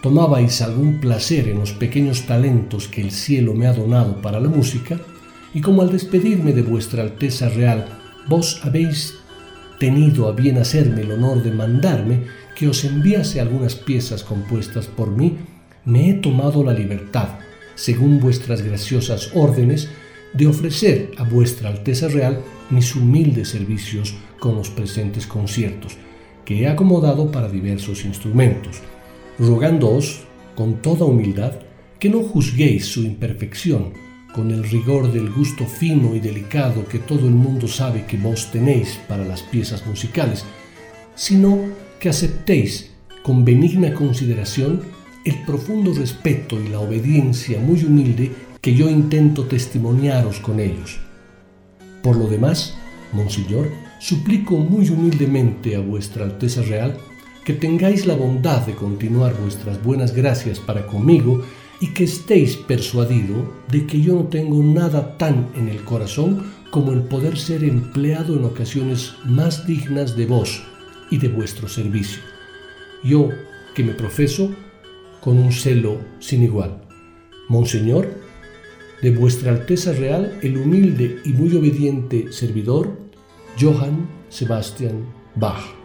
tomabais 0.04 0.62
algún 0.62 1.00
placer 1.00 1.48
en 1.48 1.60
los 1.60 1.72
pequeños 1.72 2.28
talentos 2.28 2.88
que 2.88 3.02
el 3.02 3.12
cielo 3.12 3.54
me 3.54 3.66
ha 3.66 3.74
donado 3.74 4.22
para 4.22 4.40
la 4.40 4.50
música, 4.50 5.00
y 5.54 5.62
como 5.62 5.82
al 5.82 5.92
despedirme 5.92 6.54
de 6.54 6.62
vuestra 6.62 7.02
Alteza 7.02 7.50
Real 7.50 7.88
vos 8.28 8.62
habéis 8.64 9.16
tenido 9.80 10.28
a 10.28 10.34
bien 10.34 10.60
hacerme 10.60 11.02
el 11.02 11.12
honor 11.12 11.42
de 11.42 11.52
mandarme 11.52 12.24
que 12.56 12.68
os 12.68 12.86
enviase 12.86 13.42
algunas 13.42 13.74
piezas 13.74 14.24
compuestas 14.24 14.86
por 14.86 15.10
mí, 15.10 15.38
me 15.84 16.12
he 16.12 16.14
tomado 16.14 16.64
la 16.64 16.74
libertad, 16.74 17.40
según 17.74 18.20
vuestras 18.20 18.62
graciosas 18.62 19.32
órdenes, 19.34 19.90
de 20.34 20.46
ofrecer 20.46 21.12
a 21.18 21.24
vuestra 21.24 21.70
Alteza 21.70 22.08
Real 22.08 22.40
mis 22.72 22.96
humildes 22.96 23.50
servicios 23.50 24.16
con 24.40 24.56
los 24.56 24.70
presentes 24.70 25.28
conciertos, 25.28 25.98
que 26.46 26.62
he 26.62 26.68
acomodado 26.68 27.32
para 27.32 27.50
diversos 27.50 28.06
instrumentos, 28.06 28.82
rogándoos 29.38 30.22
con 30.56 30.82
toda 30.82 31.06
humildad 31.06 31.54
que 32.00 32.10
no 32.10 32.24
juzguéis 32.24 32.86
su 32.88 33.04
imperfección 33.04 33.94
con 34.34 34.52
el 34.52 34.64
rigor 34.64 35.12
del 35.12 35.30
gusto 35.30 35.66
fino 35.66 36.16
y 36.16 36.20
delicado 36.20 36.88
que 36.88 37.00
todo 37.00 37.28
el 37.28 37.34
mundo 37.34 37.68
sabe 37.68 38.06
que 38.06 38.18
vos 38.18 38.50
tenéis 38.52 39.00
para 39.08 39.26
las 39.26 39.42
piezas 39.42 39.86
musicales, 39.86 40.46
sino 41.16 41.60
que 42.00 42.10
aceptéis 42.10 42.92
con 43.24 43.46
benigna 43.46 43.94
consideración 43.94 44.82
el 45.26 45.44
profundo 45.44 45.94
respeto 45.94 46.60
y 46.60 46.70
la 46.70 46.80
obediencia 46.80 47.60
muy 47.60 47.84
humilde 47.84 48.32
que 48.62 48.74
yo 48.74 48.90
intento 48.90 49.46
testimoniaros 49.46 50.40
con 50.40 50.60
ellos. 50.60 51.00
Por 52.04 52.18
lo 52.18 52.28
demás, 52.28 52.76
Monseñor, 53.14 53.70
suplico 54.00 54.58
muy 54.58 54.90
humildemente 54.90 55.76
a 55.76 55.80
vuestra 55.80 56.26
Alteza 56.26 56.62
Real 56.64 56.98
que 57.44 57.54
tengáis 57.54 58.06
la 58.06 58.16
bondad 58.16 58.66
de 58.66 58.74
continuar 58.74 59.36
vuestras 59.40 59.84
buenas 59.84 60.14
gracias 60.14 60.60
para 60.60 60.86
conmigo 60.86 61.44
y 61.80 61.88
que 61.94 62.04
estéis 62.04 62.56
persuadido 62.56 63.52
de 63.72 63.88
que 63.88 64.00
yo 64.02 64.16
no 64.16 64.26
tengo 64.26 64.62
nada 64.64 65.18
tan 65.18 65.50
en 65.56 65.68
el 65.68 65.84
corazón 65.84 66.52
como 66.70 66.92
el 66.92 67.02
poder 67.02 67.38
ser 67.38 67.64
empleado 67.64 68.36
en 68.36 68.46
ocasiones 68.46 69.16
más 69.26 69.66
dignas 69.66 70.16
de 70.16 70.28
vos 70.28 70.64
y 71.10 71.18
de 71.18 71.28
vuestro 71.28 71.68
servicio. 71.68 72.22
Yo, 73.04 73.30
que 73.74 73.84
me 73.84 73.94
profeso 73.94 74.52
con 75.20 75.38
un 75.38 75.52
celo 75.52 76.00
sin 76.20 76.44
igual. 76.44 76.82
Monseñor, 77.50 78.21
de 79.02 79.12
vuestra 79.12 79.52
Alteza 79.52 79.94
Real, 79.94 80.38
el 80.42 80.58
humilde 80.58 81.20
y 81.26 81.30
muy 81.30 81.56
obediente 81.56 82.32
servidor, 82.32 82.98
Johann 83.60 84.08
Sebastian 84.30 85.06
Bach. 85.36 85.81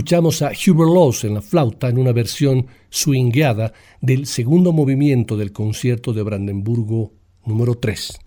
Escuchamos 0.00 0.40
a 0.40 0.52
Hubert 0.52 0.94
Laws 0.94 1.24
en 1.24 1.34
la 1.34 1.42
flauta 1.42 1.90
en 1.90 1.98
una 1.98 2.12
versión 2.12 2.68
swingueada 2.88 3.74
del 4.00 4.24
segundo 4.24 4.72
movimiento 4.72 5.36
del 5.36 5.52
concierto 5.52 6.14
de 6.14 6.22
Brandenburgo 6.22 7.12
número 7.44 7.74
3. 7.74 8.18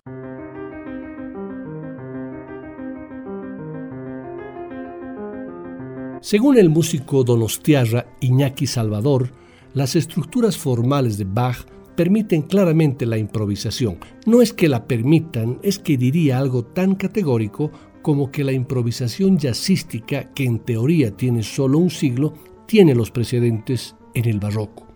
Según 6.20 6.58
el 6.58 6.70
músico 6.70 7.24
donostiarra 7.24 8.06
Iñaki 8.20 8.68
Salvador, 8.68 9.32
las 9.72 9.96
estructuras 9.96 10.56
formales 10.56 11.18
de 11.18 11.24
Bach 11.24 11.66
permiten 11.96 12.42
claramente 12.42 13.04
la 13.04 13.18
improvisación. 13.18 13.98
No 14.26 14.42
es 14.42 14.52
que 14.52 14.68
la 14.68 14.86
permitan, 14.86 15.58
es 15.64 15.80
que 15.80 15.96
diría 15.96 16.38
algo 16.38 16.64
tan 16.64 16.94
categórico 16.94 17.72
como 18.04 18.30
que 18.30 18.44
la 18.44 18.52
improvisación 18.52 19.38
jazzística, 19.38 20.30
que 20.34 20.44
en 20.44 20.58
teoría 20.58 21.16
tiene 21.16 21.42
solo 21.42 21.78
un 21.78 21.88
siglo, 21.88 22.34
tiene 22.66 22.94
los 22.94 23.10
precedentes 23.10 23.96
en 24.12 24.26
el 24.28 24.38
barroco. 24.38 24.86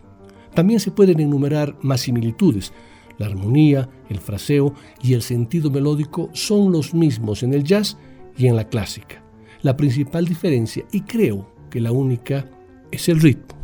También 0.53 0.79
se 0.79 0.91
pueden 0.91 1.19
enumerar 1.19 1.75
más 1.81 2.01
similitudes. 2.01 2.71
La 3.17 3.25
armonía, 3.25 3.89
el 4.09 4.19
fraseo 4.19 4.75
y 5.01 5.13
el 5.13 5.23
sentido 5.23 5.71
melódico 5.71 6.29
son 6.33 6.71
los 6.71 6.93
mismos 6.93 7.41
en 7.41 7.55
el 7.55 7.63
jazz 7.63 7.97
y 8.37 8.45
en 8.45 8.55
la 8.55 8.69
clásica. 8.69 9.23
La 9.63 9.75
principal 9.75 10.25
diferencia, 10.25 10.85
y 10.91 11.01
creo 11.01 11.51
que 11.71 11.81
la 11.81 11.91
única, 11.91 12.45
es 12.91 13.09
el 13.09 13.21
ritmo. 13.21 13.57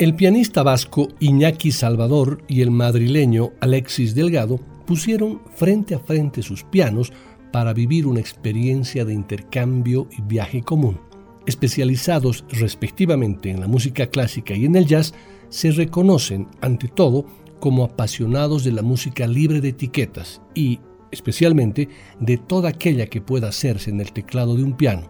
El 0.00 0.16
pianista 0.16 0.64
vasco 0.64 1.06
Iñaki 1.20 1.70
Salvador 1.70 2.42
y 2.48 2.62
el 2.62 2.72
madrileño 2.72 3.52
Alexis 3.60 4.16
Delgado 4.16 4.58
pusieron 4.90 5.40
frente 5.54 5.94
a 5.94 6.00
frente 6.00 6.42
sus 6.42 6.64
pianos 6.64 7.12
para 7.52 7.72
vivir 7.72 8.08
una 8.08 8.18
experiencia 8.18 9.04
de 9.04 9.14
intercambio 9.14 10.08
y 10.18 10.20
viaje 10.22 10.62
común. 10.62 11.00
Especializados 11.46 12.44
respectivamente 12.48 13.50
en 13.50 13.60
la 13.60 13.68
música 13.68 14.08
clásica 14.08 14.52
y 14.52 14.64
en 14.64 14.74
el 14.74 14.86
jazz, 14.86 15.14
se 15.48 15.70
reconocen 15.70 16.48
ante 16.60 16.88
todo 16.88 17.24
como 17.60 17.84
apasionados 17.84 18.64
de 18.64 18.72
la 18.72 18.82
música 18.82 19.28
libre 19.28 19.60
de 19.60 19.68
etiquetas 19.68 20.42
y, 20.56 20.80
especialmente, 21.12 21.88
de 22.18 22.36
toda 22.36 22.70
aquella 22.70 23.06
que 23.06 23.20
pueda 23.20 23.46
hacerse 23.46 23.90
en 23.90 24.00
el 24.00 24.10
teclado 24.10 24.56
de 24.56 24.64
un 24.64 24.76
piano. 24.76 25.08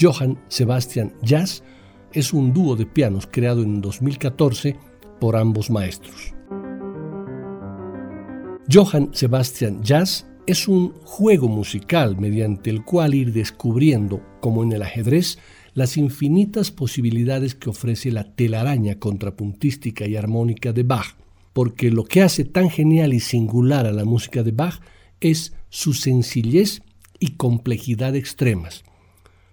Johann 0.00 0.38
Sebastian 0.46 1.12
Jazz 1.20 1.64
es 2.12 2.32
un 2.32 2.52
dúo 2.52 2.76
de 2.76 2.86
pianos 2.86 3.28
creado 3.28 3.64
en 3.64 3.80
2014 3.80 4.76
por 5.18 5.34
ambos 5.34 5.68
maestros. 5.68 6.32
Johann 8.72 9.10
Sebastian 9.12 9.82
Jazz 9.82 10.26
es 10.46 10.68
un 10.68 10.94
juego 11.04 11.48
musical 11.48 12.16
mediante 12.18 12.70
el 12.70 12.82
cual 12.82 13.14
ir 13.14 13.32
descubriendo, 13.32 14.22
como 14.40 14.62
en 14.62 14.72
el 14.72 14.82
ajedrez, 14.82 15.38
las 15.74 15.98
infinitas 15.98 16.70
posibilidades 16.70 17.54
que 17.54 17.68
ofrece 17.68 18.10
la 18.10 18.34
telaraña 18.34 18.98
contrapuntística 18.98 20.06
y 20.06 20.16
armónica 20.16 20.72
de 20.72 20.82
Bach, 20.82 21.16
porque 21.52 21.90
lo 21.90 22.04
que 22.04 22.22
hace 22.22 22.44
tan 22.44 22.70
genial 22.70 23.12
y 23.12 23.20
singular 23.20 23.86
a 23.86 23.92
la 23.92 24.06
música 24.06 24.42
de 24.42 24.52
Bach 24.52 24.80
es 25.20 25.52
su 25.68 25.92
sencillez 25.92 26.80
y 27.20 27.32
complejidad 27.32 28.16
extremas. 28.16 28.82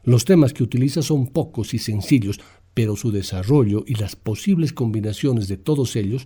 Los 0.03 0.23
temas 0.23 0.53
que 0.53 0.63
utiliza 0.63 1.01
son 1.01 1.27
pocos 1.27 1.73
y 1.73 1.79
sencillos, 1.79 2.39
pero 2.73 2.95
su 2.95 3.11
desarrollo 3.11 3.83
y 3.85 3.95
las 3.95 4.15
posibles 4.15 4.71
combinaciones 4.71 5.49
de 5.49 5.57
todos 5.57 5.97
ellos 5.97 6.25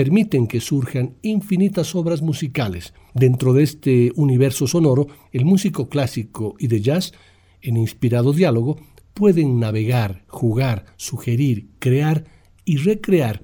permiten 0.00 0.46
que 0.46 0.62
surjan 0.62 1.16
infinitas 1.20 1.94
obras 1.94 2.22
musicales. 2.22 2.94
Dentro 3.12 3.52
de 3.52 3.64
este 3.64 4.12
universo 4.16 4.66
sonoro, 4.66 5.08
el 5.30 5.44
músico 5.44 5.90
clásico 5.90 6.54
y 6.58 6.68
de 6.68 6.80
jazz, 6.80 7.12
en 7.60 7.76
inspirado 7.76 8.32
diálogo, 8.32 8.78
pueden 9.12 9.60
navegar, 9.60 10.24
jugar, 10.26 10.86
sugerir, 10.96 11.66
crear 11.80 12.24
y 12.64 12.78
recrear, 12.78 13.42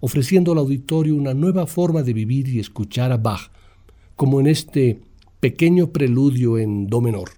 ofreciendo 0.00 0.52
al 0.52 0.58
auditorio 0.58 1.14
una 1.14 1.34
nueva 1.34 1.66
forma 1.66 2.02
de 2.02 2.14
vivir 2.14 2.48
y 2.48 2.58
escuchar 2.58 3.12
a 3.12 3.18
Bach, 3.18 3.50
como 4.16 4.40
en 4.40 4.46
este 4.46 5.02
pequeño 5.40 5.92
preludio 5.92 6.56
en 6.56 6.86
Do 6.86 7.02
menor. 7.02 7.37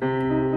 Música 0.00 0.47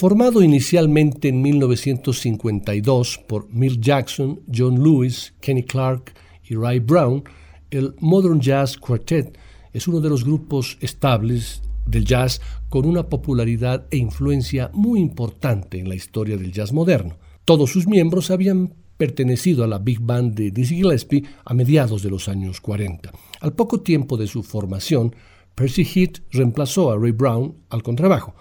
Formado 0.00 0.42
inicialmente 0.42 1.28
en 1.28 1.42
1952 1.42 3.20
por 3.28 3.52
Mill 3.52 3.78
Jackson, 3.82 4.40
John 4.50 4.82
Lewis, 4.82 5.34
Kenny 5.42 5.62
Clark 5.62 6.14
y 6.42 6.54
Ray 6.54 6.78
Brown, 6.78 7.22
el 7.70 7.94
Modern 8.00 8.40
Jazz 8.40 8.78
Quartet 8.78 9.36
es 9.74 9.86
uno 9.86 10.00
de 10.00 10.08
los 10.08 10.24
grupos 10.24 10.78
estables 10.80 11.60
del 11.84 12.06
jazz 12.06 12.40
con 12.70 12.86
una 12.86 13.10
popularidad 13.10 13.88
e 13.90 13.98
influencia 13.98 14.70
muy 14.72 15.00
importante 15.00 15.78
en 15.78 15.90
la 15.90 15.96
historia 15.96 16.38
del 16.38 16.50
jazz 16.50 16.72
moderno. 16.72 17.18
Todos 17.44 17.70
sus 17.70 17.86
miembros 17.86 18.30
habían 18.30 18.72
pertenecido 18.96 19.64
a 19.64 19.66
la 19.66 19.80
Big 19.80 20.00
Band 20.00 20.34
de 20.34 20.50
Dizzy 20.50 20.76
Gillespie 20.76 21.24
a 21.44 21.52
mediados 21.52 22.02
de 22.02 22.08
los 22.08 22.26
años 22.26 22.62
40. 22.62 23.12
Al 23.42 23.52
poco 23.52 23.82
tiempo 23.82 24.16
de 24.16 24.28
su 24.28 24.44
formación, 24.44 25.14
Percy 25.54 25.84
Heath 25.84 26.22
reemplazó 26.30 26.90
a 26.90 26.96
Ray 26.96 27.12
Brown 27.12 27.54
al 27.68 27.82
contrabajo. 27.82 28.34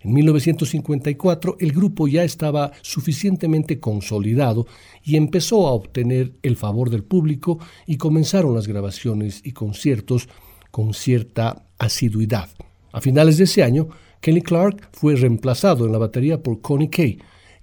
En 0.00 0.12
1954 0.12 1.56
el 1.58 1.72
grupo 1.72 2.06
ya 2.06 2.22
estaba 2.22 2.72
suficientemente 2.82 3.80
consolidado 3.80 4.66
y 5.02 5.16
empezó 5.16 5.66
a 5.66 5.72
obtener 5.72 6.34
el 6.42 6.56
favor 6.56 6.90
del 6.90 7.02
público 7.02 7.58
y 7.86 7.96
comenzaron 7.96 8.54
las 8.54 8.68
grabaciones 8.68 9.40
y 9.44 9.52
conciertos 9.52 10.28
con 10.70 10.94
cierta 10.94 11.66
asiduidad. 11.78 12.48
A 12.92 13.00
finales 13.00 13.38
de 13.38 13.44
ese 13.44 13.62
año, 13.62 13.88
Kenny 14.20 14.42
Clark 14.42 14.88
fue 14.92 15.16
reemplazado 15.16 15.86
en 15.86 15.92
la 15.92 15.98
batería 15.98 16.42
por 16.42 16.60
Connie 16.60 16.90
Kay, 16.90 17.18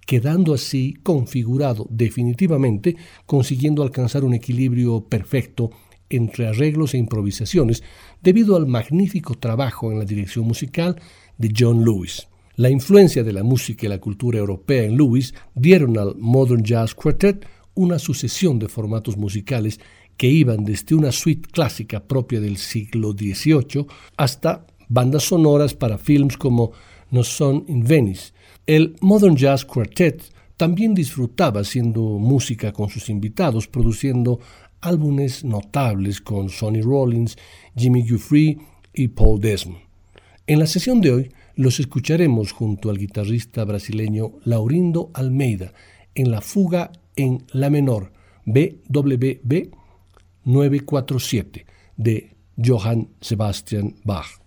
quedando 0.06 0.54
así 0.54 0.94
configurado 1.04 1.88
definitivamente, 1.90 2.96
consiguiendo 3.26 3.82
alcanzar 3.82 4.24
un 4.24 4.34
equilibrio 4.34 5.06
perfecto 5.06 5.72
entre 6.10 6.48
arreglos 6.48 6.94
e 6.94 6.98
improvisaciones 6.98 7.84
debido 8.22 8.56
al 8.56 8.68
magnífico 8.68 9.36
trabajo 9.36 9.92
en 9.92 10.00
la 10.00 10.06
dirección 10.06 10.46
musical 10.46 11.02
de 11.38 11.54
John 11.58 11.84
Lewis. 11.84 12.28
La 12.56 12.70
influencia 12.70 13.24
de 13.24 13.34
la 13.34 13.44
música 13.44 13.86
y 13.86 13.90
la 13.90 14.00
cultura 14.00 14.40
europea 14.40 14.84
en 14.84 14.96
Lewis 14.96 15.34
dieron 15.54 15.98
al 15.98 16.16
Modern 16.18 16.64
Jazz 16.64 16.96
Quartet 16.96 17.46
una 17.74 18.00
sucesión 18.00 18.60
de 18.60 18.70
formatos 18.70 19.18
musicales 19.18 19.80
que 20.18 20.28
iban 20.28 20.64
desde 20.64 20.96
una 20.96 21.12
suite 21.12 21.50
clásica 21.52 22.02
propia 22.02 22.40
del 22.40 22.58
siglo 22.58 23.12
XVIII 23.12 23.86
hasta 24.16 24.66
bandas 24.88 25.24
sonoras 25.24 25.74
para 25.74 25.98
films 25.98 26.38
como 26.38 26.72
No 27.12 27.24
Son 27.24 27.66
in 27.68 27.84
Venice. 27.84 28.32
El 28.66 28.96
Modern 29.02 29.36
Jazz 29.36 29.66
Quartet 29.66 30.24
también 30.58 30.94
disfrutaba 30.94 31.62
haciendo 31.62 32.02
música 32.02 32.72
con 32.72 32.90
sus 32.90 33.10
invitados, 33.10 33.68
produciendo 33.68 34.40
álbumes 34.82 35.44
notables 35.44 36.22
con 36.22 36.50
Sonny 36.50 36.82
Rollins, 36.82 37.36
Jimmy 37.76 38.08
Guthrie 38.08 38.58
y 38.94 39.10
Paul 39.10 39.42
Desmond. 39.42 39.85
En 40.48 40.60
la 40.60 40.68
sesión 40.68 41.02
de 41.02 41.12
hoy 41.12 41.32
los 41.56 41.80
escucharemos 41.80 42.52
junto 42.52 42.92
al 42.92 43.00
guitarrista 43.00 43.64
brasileño 43.64 44.34
Laurindo 44.44 45.10
Almeida 45.16 45.74
en 46.14 46.30
la 46.30 46.40
fuga 46.40 46.92
en 47.16 47.46
La 47.52 47.72
menor 47.72 48.12
BWB 48.46 49.72
947 50.44 51.66
de 51.98 52.36
Johann 52.64 53.10
Sebastian 53.22 53.96
Bach. 54.04 54.45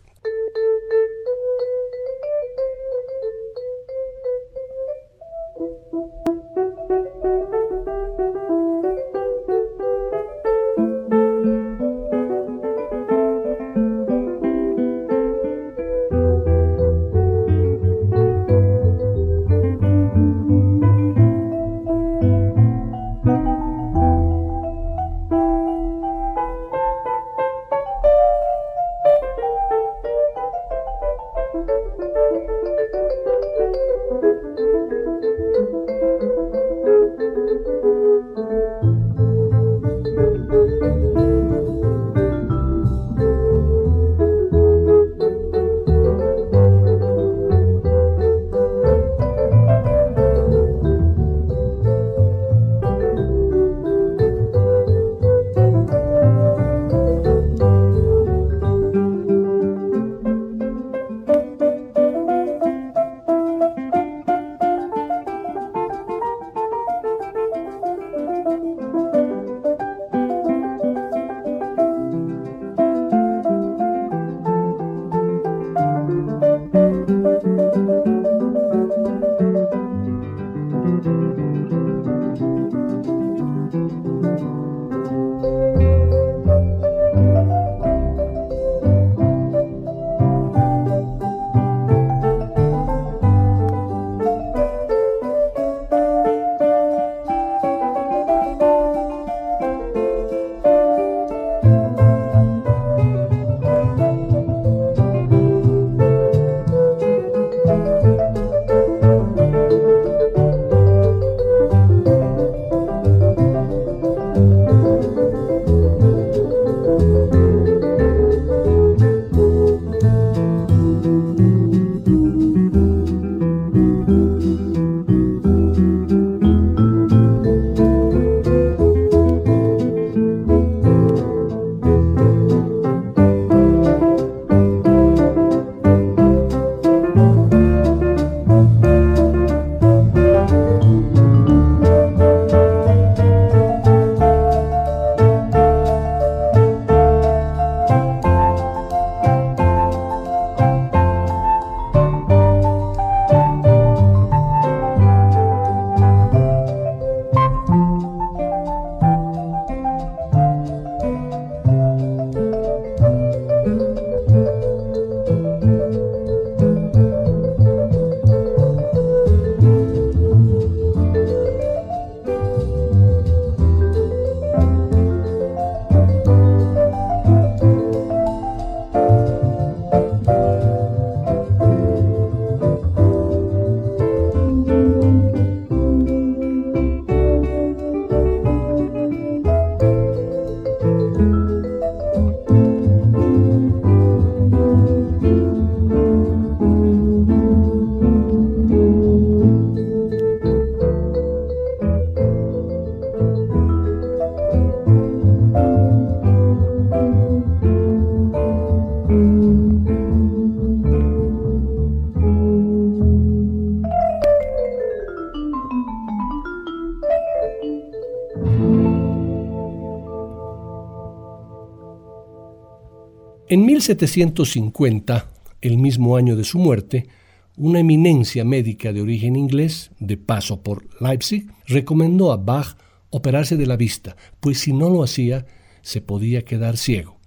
1750, 223.88 225.30
el 225.62 225.78
mismo 225.78 226.16
año 226.16 226.36
de 226.36 226.44
su 226.44 226.58
muerte, 226.58 227.08
una 227.56 227.80
eminencia 227.80 228.44
médica 228.44 228.92
de 228.92 229.00
origen 229.00 229.34
inglés, 229.34 229.90
de 229.98 230.18
paso 230.18 230.62
por 230.62 230.86
Leipzig, 231.00 231.46
recomendó 231.66 232.32
a 232.32 232.36
Bach 232.36 232.76
operarse 233.10 233.56
de 233.56 233.66
la 233.66 233.76
vista, 233.76 234.14
pues 234.40 234.58
si 234.58 234.72
no 234.74 234.90
lo 234.90 235.02
hacía, 235.02 235.46
se 235.80 236.02
podía 236.02 236.44
quedar 236.44 236.76
ciego. 236.76 237.18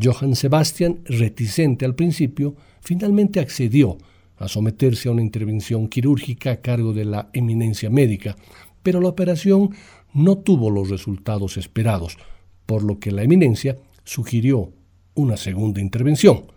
Johann 0.00 0.36
Sebastian, 0.36 1.00
reticente 1.06 1.86
al 1.86 1.94
principio, 1.94 2.56
finalmente 2.80 3.40
accedió 3.40 3.96
a 4.36 4.48
someterse 4.48 5.08
a 5.08 5.12
una 5.12 5.22
intervención 5.22 5.88
quirúrgica 5.88 6.52
a 6.52 6.60
cargo 6.60 6.92
de 6.92 7.06
la 7.06 7.30
eminencia 7.32 7.88
médica, 7.88 8.36
pero 8.82 9.00
la 9.00 9.08
operación 9.08 9.70
no 10.12 10.36
tuvo 10.38 10.70
los 10.70 10.90
resultados 10.90 11.56
esperados, 11.56 12.18
por 12.66 12.82
lo 12.82 12.98
que 12.98 13.12
la 13.12 13.22
eminencia 13.22 13.78
sugirió 14.04 14.74
una 15.14 15.36
segunda 15.36 15.80
intervención. 15.80 16.52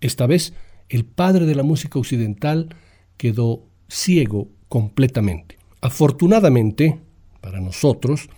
Esta 0.00 0.26
vez, 0.26 0.52
el 0.88 1.04
padre 1.04 1.46
de 1.46 1.54
la 1.54 1.62
música 1.62 1.98
occidental 1.98 2.74
quedó 3.16 3.64
ciego 3.88 4.48
completamente. 4.68 5.58
Afortunadamente, 5.80 7.00
para 7.40 7.60
nosotros, 7.60 8.28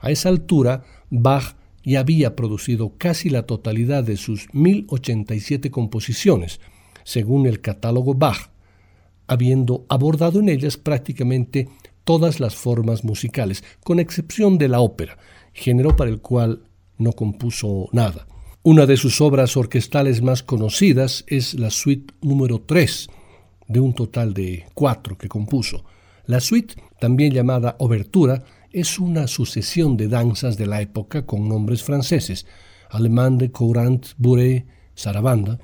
a 0.00 0.10
esa 0.10 0.28
altura, 0.28 0.84
Bach 1.10 1.56
ya 1.84 2.00
había 2.00 2.34
producido 2.34 2.94
casi 2.98 3.30
la 3.30 3.44
totalidad 3.44 4.02
de 4.02 4.16
sus 4.16 4.52
1087 4.52 5.70
composiciones, 5.70 6.60
según 7.04 7.46
el 7.46 7.60
catálogo 7.60 8.14
Bach, 8.14 8.50
habiendo 9.28 9.86
abordado 9.88 10.40
en 10.40 10.48
ellas 10.48 10.76
prácticamente 10.76 11.68
todas 12.04 12.40
las 12.40 12.56
formas 12.56 13.04
musicales, 13.04 13.64
con 13.82 14.00
excepción 14.00 14.58
de 14.58 14.68
la 14.68 14.80
ópera, 14.80 15.18
género 15.52 15.96
para 15.96 16.10
el 16.10 16.20
cual 16.20 16.62
no 16.98 17.12
compuso 17.12 17.88
nada. 17.92 18.26
Una 18.66 18.84
de 18.84 18.96
sus 18.96 19.20
obras 19.20 19.56
orquestales 19.56 20.22
más 20.22 20.42
conocidas 20.42 21.24
es 21.28 21.54
la 21.54 21.70
suite 21.70 22.12
número 22.20 22.62
3, 22.62 23.08
de 23.68 23.78
un 23.78 23.94
total 23.94 24.34
de 24.34 24.64
cuatro 24.74 25.16
que 25.16 25.28
compuso. 25.28 25.84
La 26.24 26.40
suite, 26.40 26.74
también 26.98 27.32
llamada 27.32 27.76
obertura, 27.78 28.42
es 28.72 28.98
una 28.98 29.28
sucesión 29.28 29.96
de 29.96 30.08
danzas 30.08 30.56
de 30.56 30.66
la 30.66 30.80
época 30.80 31.24
con 31.24 31.48
nombres 31.48 31.84
franceses, 31.84 32.44
Allemande, 32.90 33.52
Courant, 33.52 34.04
Bourré, 34.18 34.66
Sarabanda, 34.96 35.60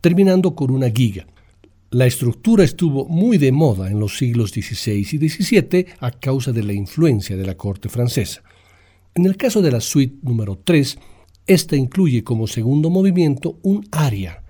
terminando 0.00 0.54
con 0.54 0.70
una 0.70 0.88
giga. 0.88 1.26
La 1.90 2.06
estructura 2.06 2.64
estuvo 2.64 3.04
muy 3.04 3.36
de 3.36 3.52
moda 3.52 3.90
en 3.90 4.00
los 4.00 4.16
siglos 4.16 4.52
XVI 4.52 5.06
y 5.12 5.28
XVII 5.28 5.86
a 6.00 6.10
causa 6.10 6.52
de 6.52 6.62
la 6.62 6.72
influencia 6.72 7.36
de 7.36 7.44
la 7.44 7.58
corte 7.58 7.90
francesa. 7.90 8.42
En 9.14 9.26
el 9.26 9.36
caso 9.36 9.60
de 9.60 9.72
la 9.72 9.80
suite 9.82 10.16
número 10.22 10.58
3, 10.64 10.98
esta 11.46 11.76
incluye 11.76 12.24
como 12.24 12.46
segundo 12.46 12.90
movimiento 12.90 13.58
un 13.62 13.86
aria, 13.90 14.42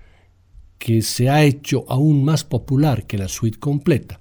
que 0.79 1.01
se 1.01 1.29
ha 1.29 1.43
hecho 1.43 1.85
aún 1.87 2.23
más 2.23 2.43
popular 2.43 3.05
que 3.05 3.17
la 3.17 3.27
suite 3.27 3.59
completa. 3.59 4.19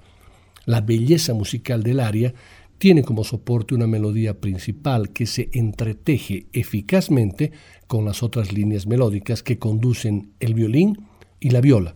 La 0.64 0.80
belleza 0.80 1.34
musical 1.34 1.82
del 1.82 2.00
aria 2.00 2.34
tiene 2.78 3.02
como 3.02 3.24
soporte 3.24 3.74
una 3.74 3.86
melodía 3.86 4.40
principal 4.40 5.10
que 5.10 5.26
se 5.26 5.48
entreteje 5.52 6.46
eficazmente 6.52 7.52
con 7.86 8.04
las 8.04 8.22
otras 8.22 8.52
líneas 8.52 8.86
melódicas 8.86 9.42
que 9.42 9.58
conducen 9.58 10.32
el 10.40 10.54
violín 10.54 11.06
y 11.40 11.50
la 11.50 11.60
viola. 11.60 11.94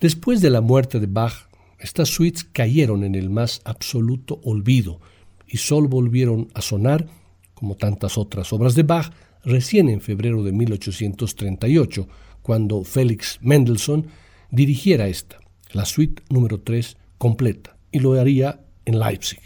Después 0.00 0.40
de 0.40 0.50
la 0.50 0.60
muerte 0.60 1.00
de 1.00 1.06
Bach, 1.06 1.48
estas 1.78 2.08
suites 2.08 2.44
cayeron 2.44 3.04
en 3.04 3.14
el 3.14 3.30
más 3.30 3.60
absoluto 3.64 4.40
olvido 4.44 5.00
y 5.46 5.58
solo 5.58 5.88
volvieron 5.88 6.48
a 6.54 6.62
sonar, 6.62 7.06
como 7.54 7.76
tantas 7.76 8.16
otras 8.16 8.52
obras 8.52 8.74
de 8.74 8.84
Bach, 8.84 9.12
recién 9.48 9.88
en 9.88 10.00
febrero 10.00 10.42
de 10.44 10.52
1838, 10.52 12.08
cuando 12.42 12.84
Félix 12.84 13.38
Mendelssohn 13.42 14.06
dirigiera 14.50 15.08
esta, 15.08 15.38
la 15.72 15.84
suite 15.84 16.22
número 16.30 16.60
3 16.60 16.96
completa, 17.18 17.76
y 17.90 17.98
lo 17.98 18.12
haría 18.12 18.60
en 18.84 18.98
Leipzig. 18.98 19.40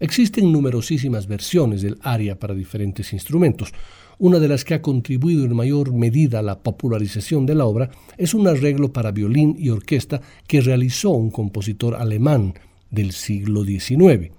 Existen 0.00 0.52
numerosísimas 0.52 1.26
versiones 1.26 1.82
del 1.82 1.98
aria 2.02 2.38
para 2.38 2.54
diferentes 2.54 3.12
instrumentos, 3.12 3.72
una 4.20 4.40
de 4.40 4.48
las 4.48 4.64
que 4.64 4.74
ha 4.74 4.82
contribuido 4.82 5.44
en 5.44 5.54
mayor 5.54 5.92
medida 5.92 6.40
a 6.40 6.42
la 6.42 6.58
popularización 6.58 7.46
de 7.46 7.54
la 7.54 7.66
obra 7.66 7.90
es 8.16 8.34
un 8.34 8.48
arreglo 8.48 8.92
para 8.92 9.12
violín 9.12 9.54
y 9.56 9.68
orquesta 9.68 10.20
que 10.48 10.60
realizó 10.60 11.10
un 11.10 11.30
compositor 11.30 11.94
alemán 11.94 12.54
del 12.90 13.12
siglo 13.12 13.64
XIX, 13.64 14.32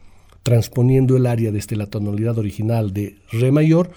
transponiendo 0.44 1.16
el 1.16 1.26
aria 1.26 1.54
desde 1.54 1.78
la 1.78 1.86
tonalidad 1.86 2.38
original 2.38 2.92
de 2.92 3.16
Re 3.32 3.54
mayor 3.54 3.92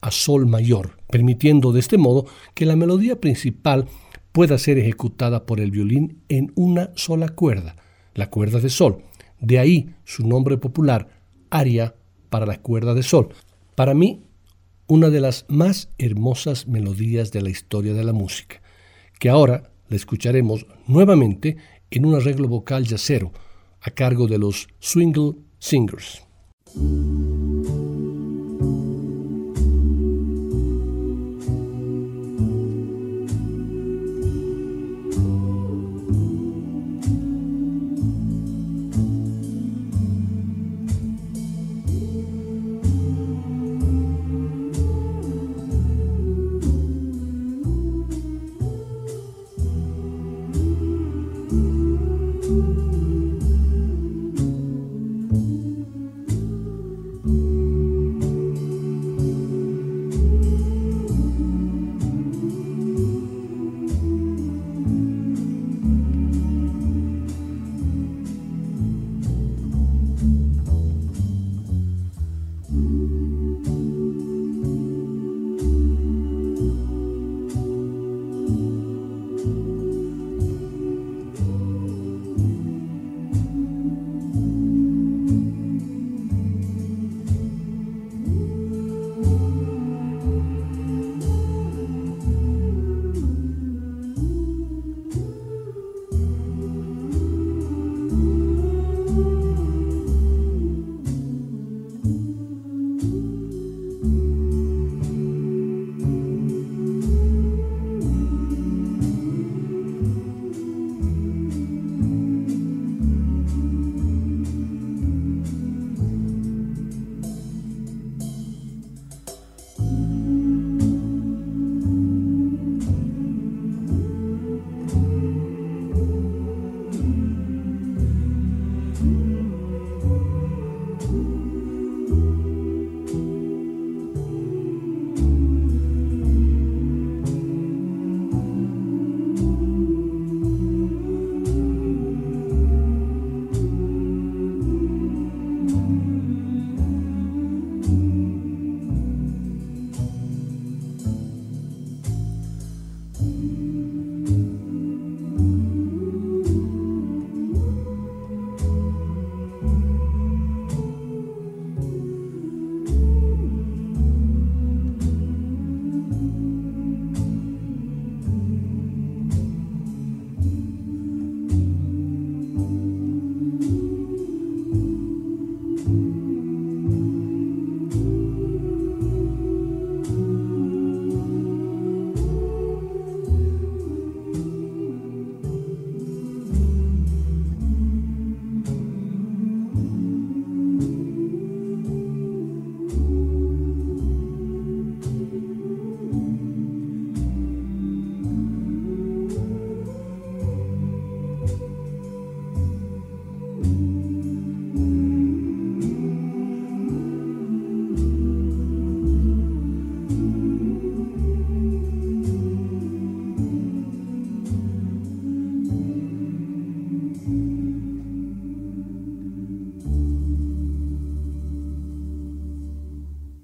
a 0.00 0.10
Sol 0.10 0.46
mayor, 0.46 0.98
permitiendo 1.08 1.72
de 1.72 1.80
este 1.80 1.98
modo 1.98 2.26
que 2.54 2.66
la 2.66 2.76
melodía 2.76 3.20
principal 3.20 3.86
pueda 4.32 4.58
ser 4.58 4.78
ejecutada 4.78 5.46
por 5.46 5.60
el 5.60 5.70
violín 5.70 6.22
en 6.28 6.52
una 6.54 6.90
sola 6.94 7.28
cuerda, 7.28 7.76
la 8.14 8.30
cuerda 8.30 8.60
de 8.60 8.70
Sol. 8.70 9.02
De 9.40 9.58
ahí 9.58 9.94
su 10.04 10.26
nombre 10.26 10.58
popular, 10.58 11.08
aria 11.50 11.94
para 12.30 12.46
la 12.46 12.60
cuerda 12.60 12.94
de 12.94 13.02
Sol. 13.02 13.28
Para 13.74 13.94
mí 13.94 14.22
una 14.86 15.10
de 15.10 15.20
las 15.20 15.44
más 15.48 15.90
hermosas 15.98 16.66
melodías 16.66 17.30
de 17.30 17.42
la 17.42 17.50
historia 17.50 17.92
de 17.92 18.04
la 18.04 18.12
música, 18.12 18.62
que 19.18 19.28
ahora 19.28 19.70
la 19.88 19.96
escucharemos 19.96 20.66
nuevamente 20.86 21.56
en 21.90 22.06
un 22.06 22.14
arreglo 22.14 22.48
vocal 22.48 22.84
yacero 22.86 23.32
a 23.80 23.90
cargo 23.90 24.26
de 24.26 24.38
los 24.38 24.68
Swingle 24.78 25.34
Singers. 25.58 26.22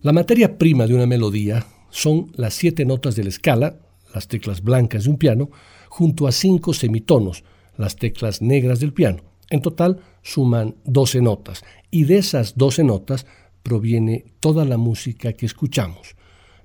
La 0.05 0.13
materia 0.13 0.59
prima 0.59 0.87
de 0.87 0.93
una 0.93 1.07
melodía 1.07 1.65
son 1.89 2.31
las 2.35 2.53
siete 2.53 2.85
notas 2.85 3.17
de 3.17 3.23
la 3.23 3.31
escala, 3.31 3.79
las 4.13 4.29
teclas 4.29 4.63
blancas 4.63 5.05
de 5.05 5.11
un 5.11 5.17
piano, 5.17 5.49
junto 5.89 6.27
a 6.27 6.33
cinco 6.33 6.75
semitonos, 6.75 7.43
las 7.79 7.97
teclas 7.97 8.43
negras 8.43 8.81
del 8.81 8.93
piano. 8.93 9.23
En 9.49 9.63
total 9.63 10.01
suman 10.21 10.75
12 10.85 11.23
notas 11.23 11.65
y 11.91 12.05
de 12.05 12.19
esas 12.19 12.59
12 12.59 12.85
notas 12.85 13.25
proviene 13.63 14.27
toda 14.41 14.67
la 14.67 14.77
música 14.77 15.33
que 15.33 15.47
escuchamos, 15.47 16.17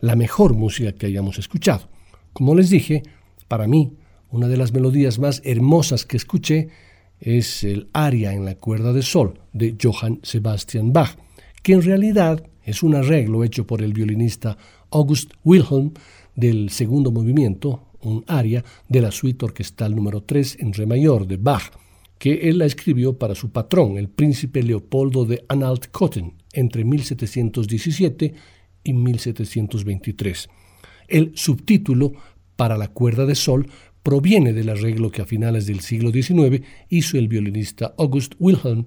la 0.02 0.18
mejor 0.18 0.54
música 0.54 0.92
que 0.92 1.06
hayamos 1.06 1.40
escuchado. 1.40 1.88
Como 2.34 2.56
les 2.56 2.70
dije, 2.70 3.04
para 3.48 3.68
mí, 3.68 3.94
una 4.32 4.50
de 4.50 4.58
las 4.58 4.74
melodías 4.74 5.18
más 5.18 5.42
hermosas 5.46 6.06
que 6.06 6.18
escuché 6.18 6.68
es 7.22 7.64
el 7.64 7.88
aria 7.94 8.34
en 8.34 8.44
la 8.44 8.56
cuerda 8.56 8.92
de 8.92 9.02
sol 9.02 9.40
de 9.54 9.78
Johann 9.82 10.20
Sebastian 10.24 10.92
Bach, 10.92 11.16
que 11.64 11.72
en 11.72 11.84
realidad 11.84 12.44
es 12.70 12.84
un 12.84 12.94
arreglo 12.94 13.44
hecho 13.44 13.66
por 13.66 13.82
el 13.82 13.94
violinista 13.94 14.56
August 14.92 15.32
Wilhelm 15.44 15.92
del 16.36 16.70
segundo 16.70 17.12
movimiento, 17.12 17.88
un 18.02 18.24
aria 18.28 18.64
de 18.88 19.02
la 19.02 19.12
suite 19.12 19.44
orquestal 19.44 19.96
número 19.96 20.22
3 20.22 20.58
en 20.60 20.74
re 20.74 20.86
mayor 20.86 21.26
de 21.26 21.38
Bach, 21.38 21.72
que 22.20 22.48
él 22.50 22.60
la 22.60 22.66
escribió 22.66 23.18
para 23.18 23.34
su 23.34 23.50
patrón, 23.50 23.98
el 23.98 24.08
príncipe 24.08 24.62
Leopoldo 24.62 25.26
de 25.26 25.44
Anhalt-Köthen, 25.48 26.36
entre 26.54 26.86
1717 26.86 28.36
y 28.84 28.94
1723. 28.94 30.50
El 31.08 31.32
subtítulo 31.34 32.14
para 32.56 32.78
la 32.78 32.90
cuerda 32.90 33.26
de 33.26 33.36
sol 33.36 33.68
proviene 34.04 34.54
del 34.54 34.70
arreglo 34.70 35.10
que 35.10 35.24
a 35.24 35.26
finales 35.26 35.66
del 35.66 35.80
siglo 35.80 36.12
XIX 36.12 36.64
hizo 36.90 37.18
el 37.18 37.28
violinista 37.28 37.96
August 37.98 38.36
Wilhelm 38.38 38.86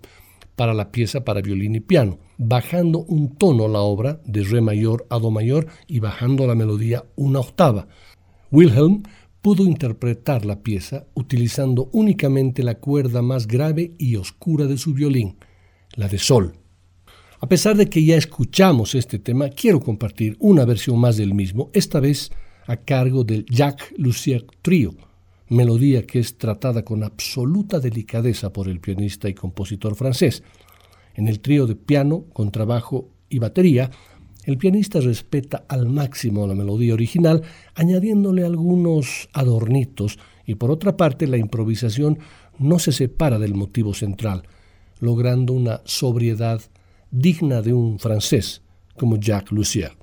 para 0.57 0.74
la 0.74 0.90
pieza 0.90 1.24
para 1.24 1.40
violín 1.40 1.74
y 1.74 1.80
piano, 1.80 2.18
bajando 2.38 3.00
un 3.00 3.36
tono 3.36 3.68
la 3.68 3.80
obra 3.80 4.20
de 4.24 4.44
re 4.44 4.61
mayor 4.61 5.07
a 5.11 5.18
do 5.18 5.30
mayor 5.30 5.66
y 5.86 6.00
bajando 6.00 6.46
la 6.46 6.55
melodía 6.55 7.05
una 7.16 7.40
octava. 7.40 7.88
Wilhelm 8.50 9.03
pudo 9.40 9.64
interpretar 9.64 10.44
la 10.44 10.62
pieza 10.62 11.07
utilizando 11.14 11.88
únicamente 11.92 12.62
la 12.62 12.76
cuerda 12.76 13.22
más 13.22 13.46
grave 13.46 13.92
y 13.98 14.16
oscura 14.16 14.66
de 14.66 14.78
su 14.78 14.94
violín, 14.94 15.36
la 15.94 16.09
de 16.09 16.18
sol. 16.18 16.55
A 17.40 17.48
pesar 17.48 17.76
de 17.76 17.90
que 17.90 18.05
ya 18.05 18.16
escuchamos 18.16 18.94
este 18.94 19.18
tema, 19.18 19.48
quiero 19.48 19.80
compartir 19.80 20.36
una 20.38 20.64
versión 20.64 21.00
más 21.00 21.16
del 21.16 21.34
mismo, 21.34 21.70
esta 21.72 21.98
vez 21.98 22.30
a 22.68 22.76
cargo 22.76 23.24
del 23.24 23.44
Jacques 23.46 23.92
Lussier 23.98 24.46
Trio, 24.62 24.94
melodía 25.53 26.07
que 26.07 26.18
es 26.18 26.38
tratada 26.38 26.84
con 26.84 27.05
absoluta 27.05 27.78
delicadeza 27.78 28.53
por 28.53 28.68
el 28.68 28.80
pianista 28.80 29.28
y 29.28 29.34
compositor 29.34 29.94
francés. 29.94 30.42
En 31.14 31.28
el 31.28 31.40
trío 31.40 31.66
de 31.66 31.76
piano, 31.76 32.24
contrabajo 32.32 33.11
y 33.28 33.38
batería, 33.38 33.90
el 34.44 34.59
pianista 34.59 35.00
respeta 35.00 35.64
al 35.68 35.88
máximo 35.88 36.46
la 36.46 36.55
melodía 36.55 36.94
original, 36.94 37.42
añadiéndole 37.74 38.44
algunos 38.44 39.28
adornitos, 39.32 40.18
y 40.46 40.57
por 40.57 40.70
otra 40.70 40.96
parte 40.96 41.26
la 41.28 41.36
improvisación 41.36 42.18
no 42.59 42.78
se 42.78 42.90
separa 42.90 43.38
del 43.38 43.55
motivo 43.55 43.94
central, 43.94 44.42
logrando 45.00 45.53
una 45.53 45.82
sobriedad 45.84 46.61
digna 47.11 47.62
de 47.62 47.74
un 47.74 47.98
francés 47.98 48.62
como 48.96 49.16
Jacques 49.16 49.53
Lussier. 49.53 50.01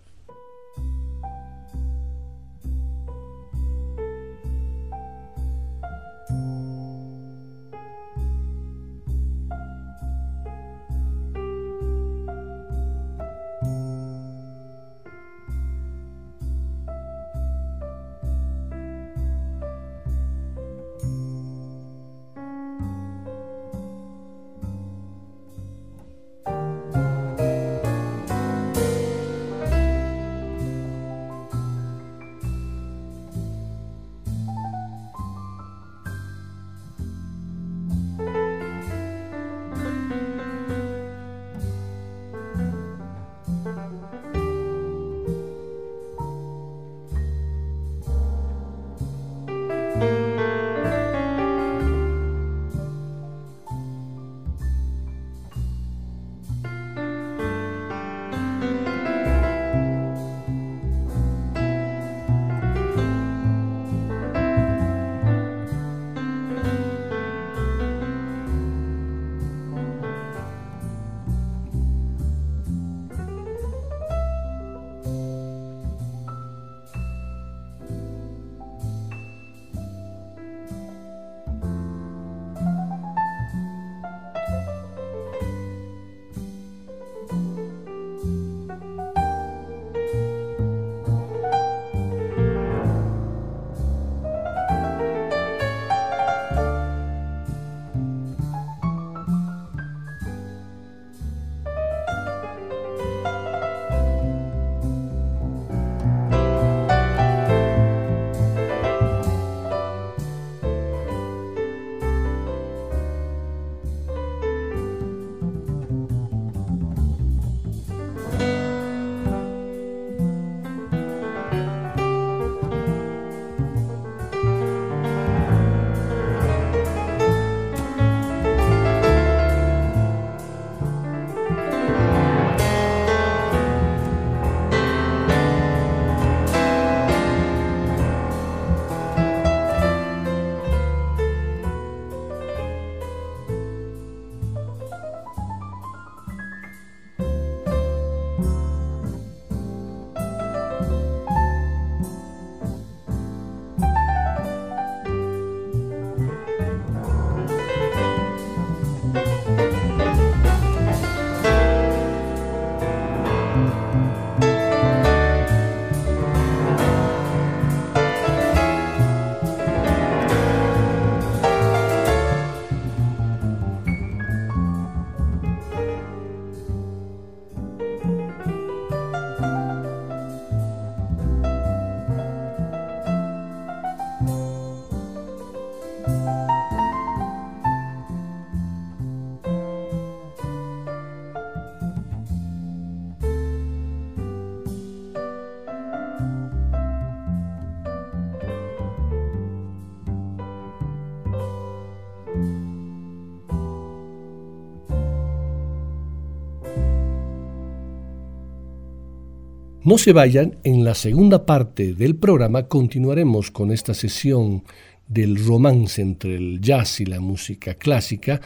No 209.90 209.98
se 209.98 210.14
vayan, 210.14 210.60
en 210.64 210.84
la 210.84 210.94
segunda 210.94 211.48
parte 211.48 211.96
del 211.96 212.16
programa 212.16 212.68
continuaremos 212.68 213.50
con 213.50 213.72
esta 213.72 213.96
sesión 213.96 214.64
del 215.08 215.44
romance 215.44 216.00
entre 216.00 216.36
el 216.36 216.62
jazz 216.62 217.02
y 217.02 217.06
la 217.08 217.20
música 217.20 217.74
clásica, 217.74 218.40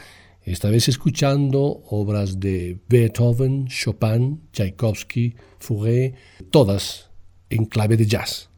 esta 0.44 0.70
vez 0.70 0.88
escuchando 0.88 1.84
obras 1.89 2.39
de 2.39 2.80
Beethoven, 2.88 3.68
Chopin, 3.68 4.39
Tchaikovsky, 4.54 5.36
Fauré, 5.60 6.14
todas 6.50 7.10
en 7.50 7.66
clave 7.66 7.98
de 7.98 8.06
jazz. 8.06 8.50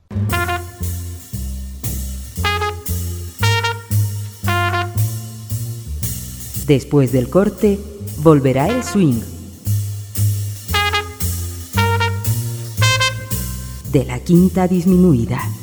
Después 6.67 7.11
del 7.11 7.31
corte, 7.31 7.79
volverá 8.21 8.67
el 8.67 8.83
swing. 8.83 9.34
De 13.95 14.03
la 14.03 14.19
quinta 14.19 14.67
disminuida. 14.67 15.54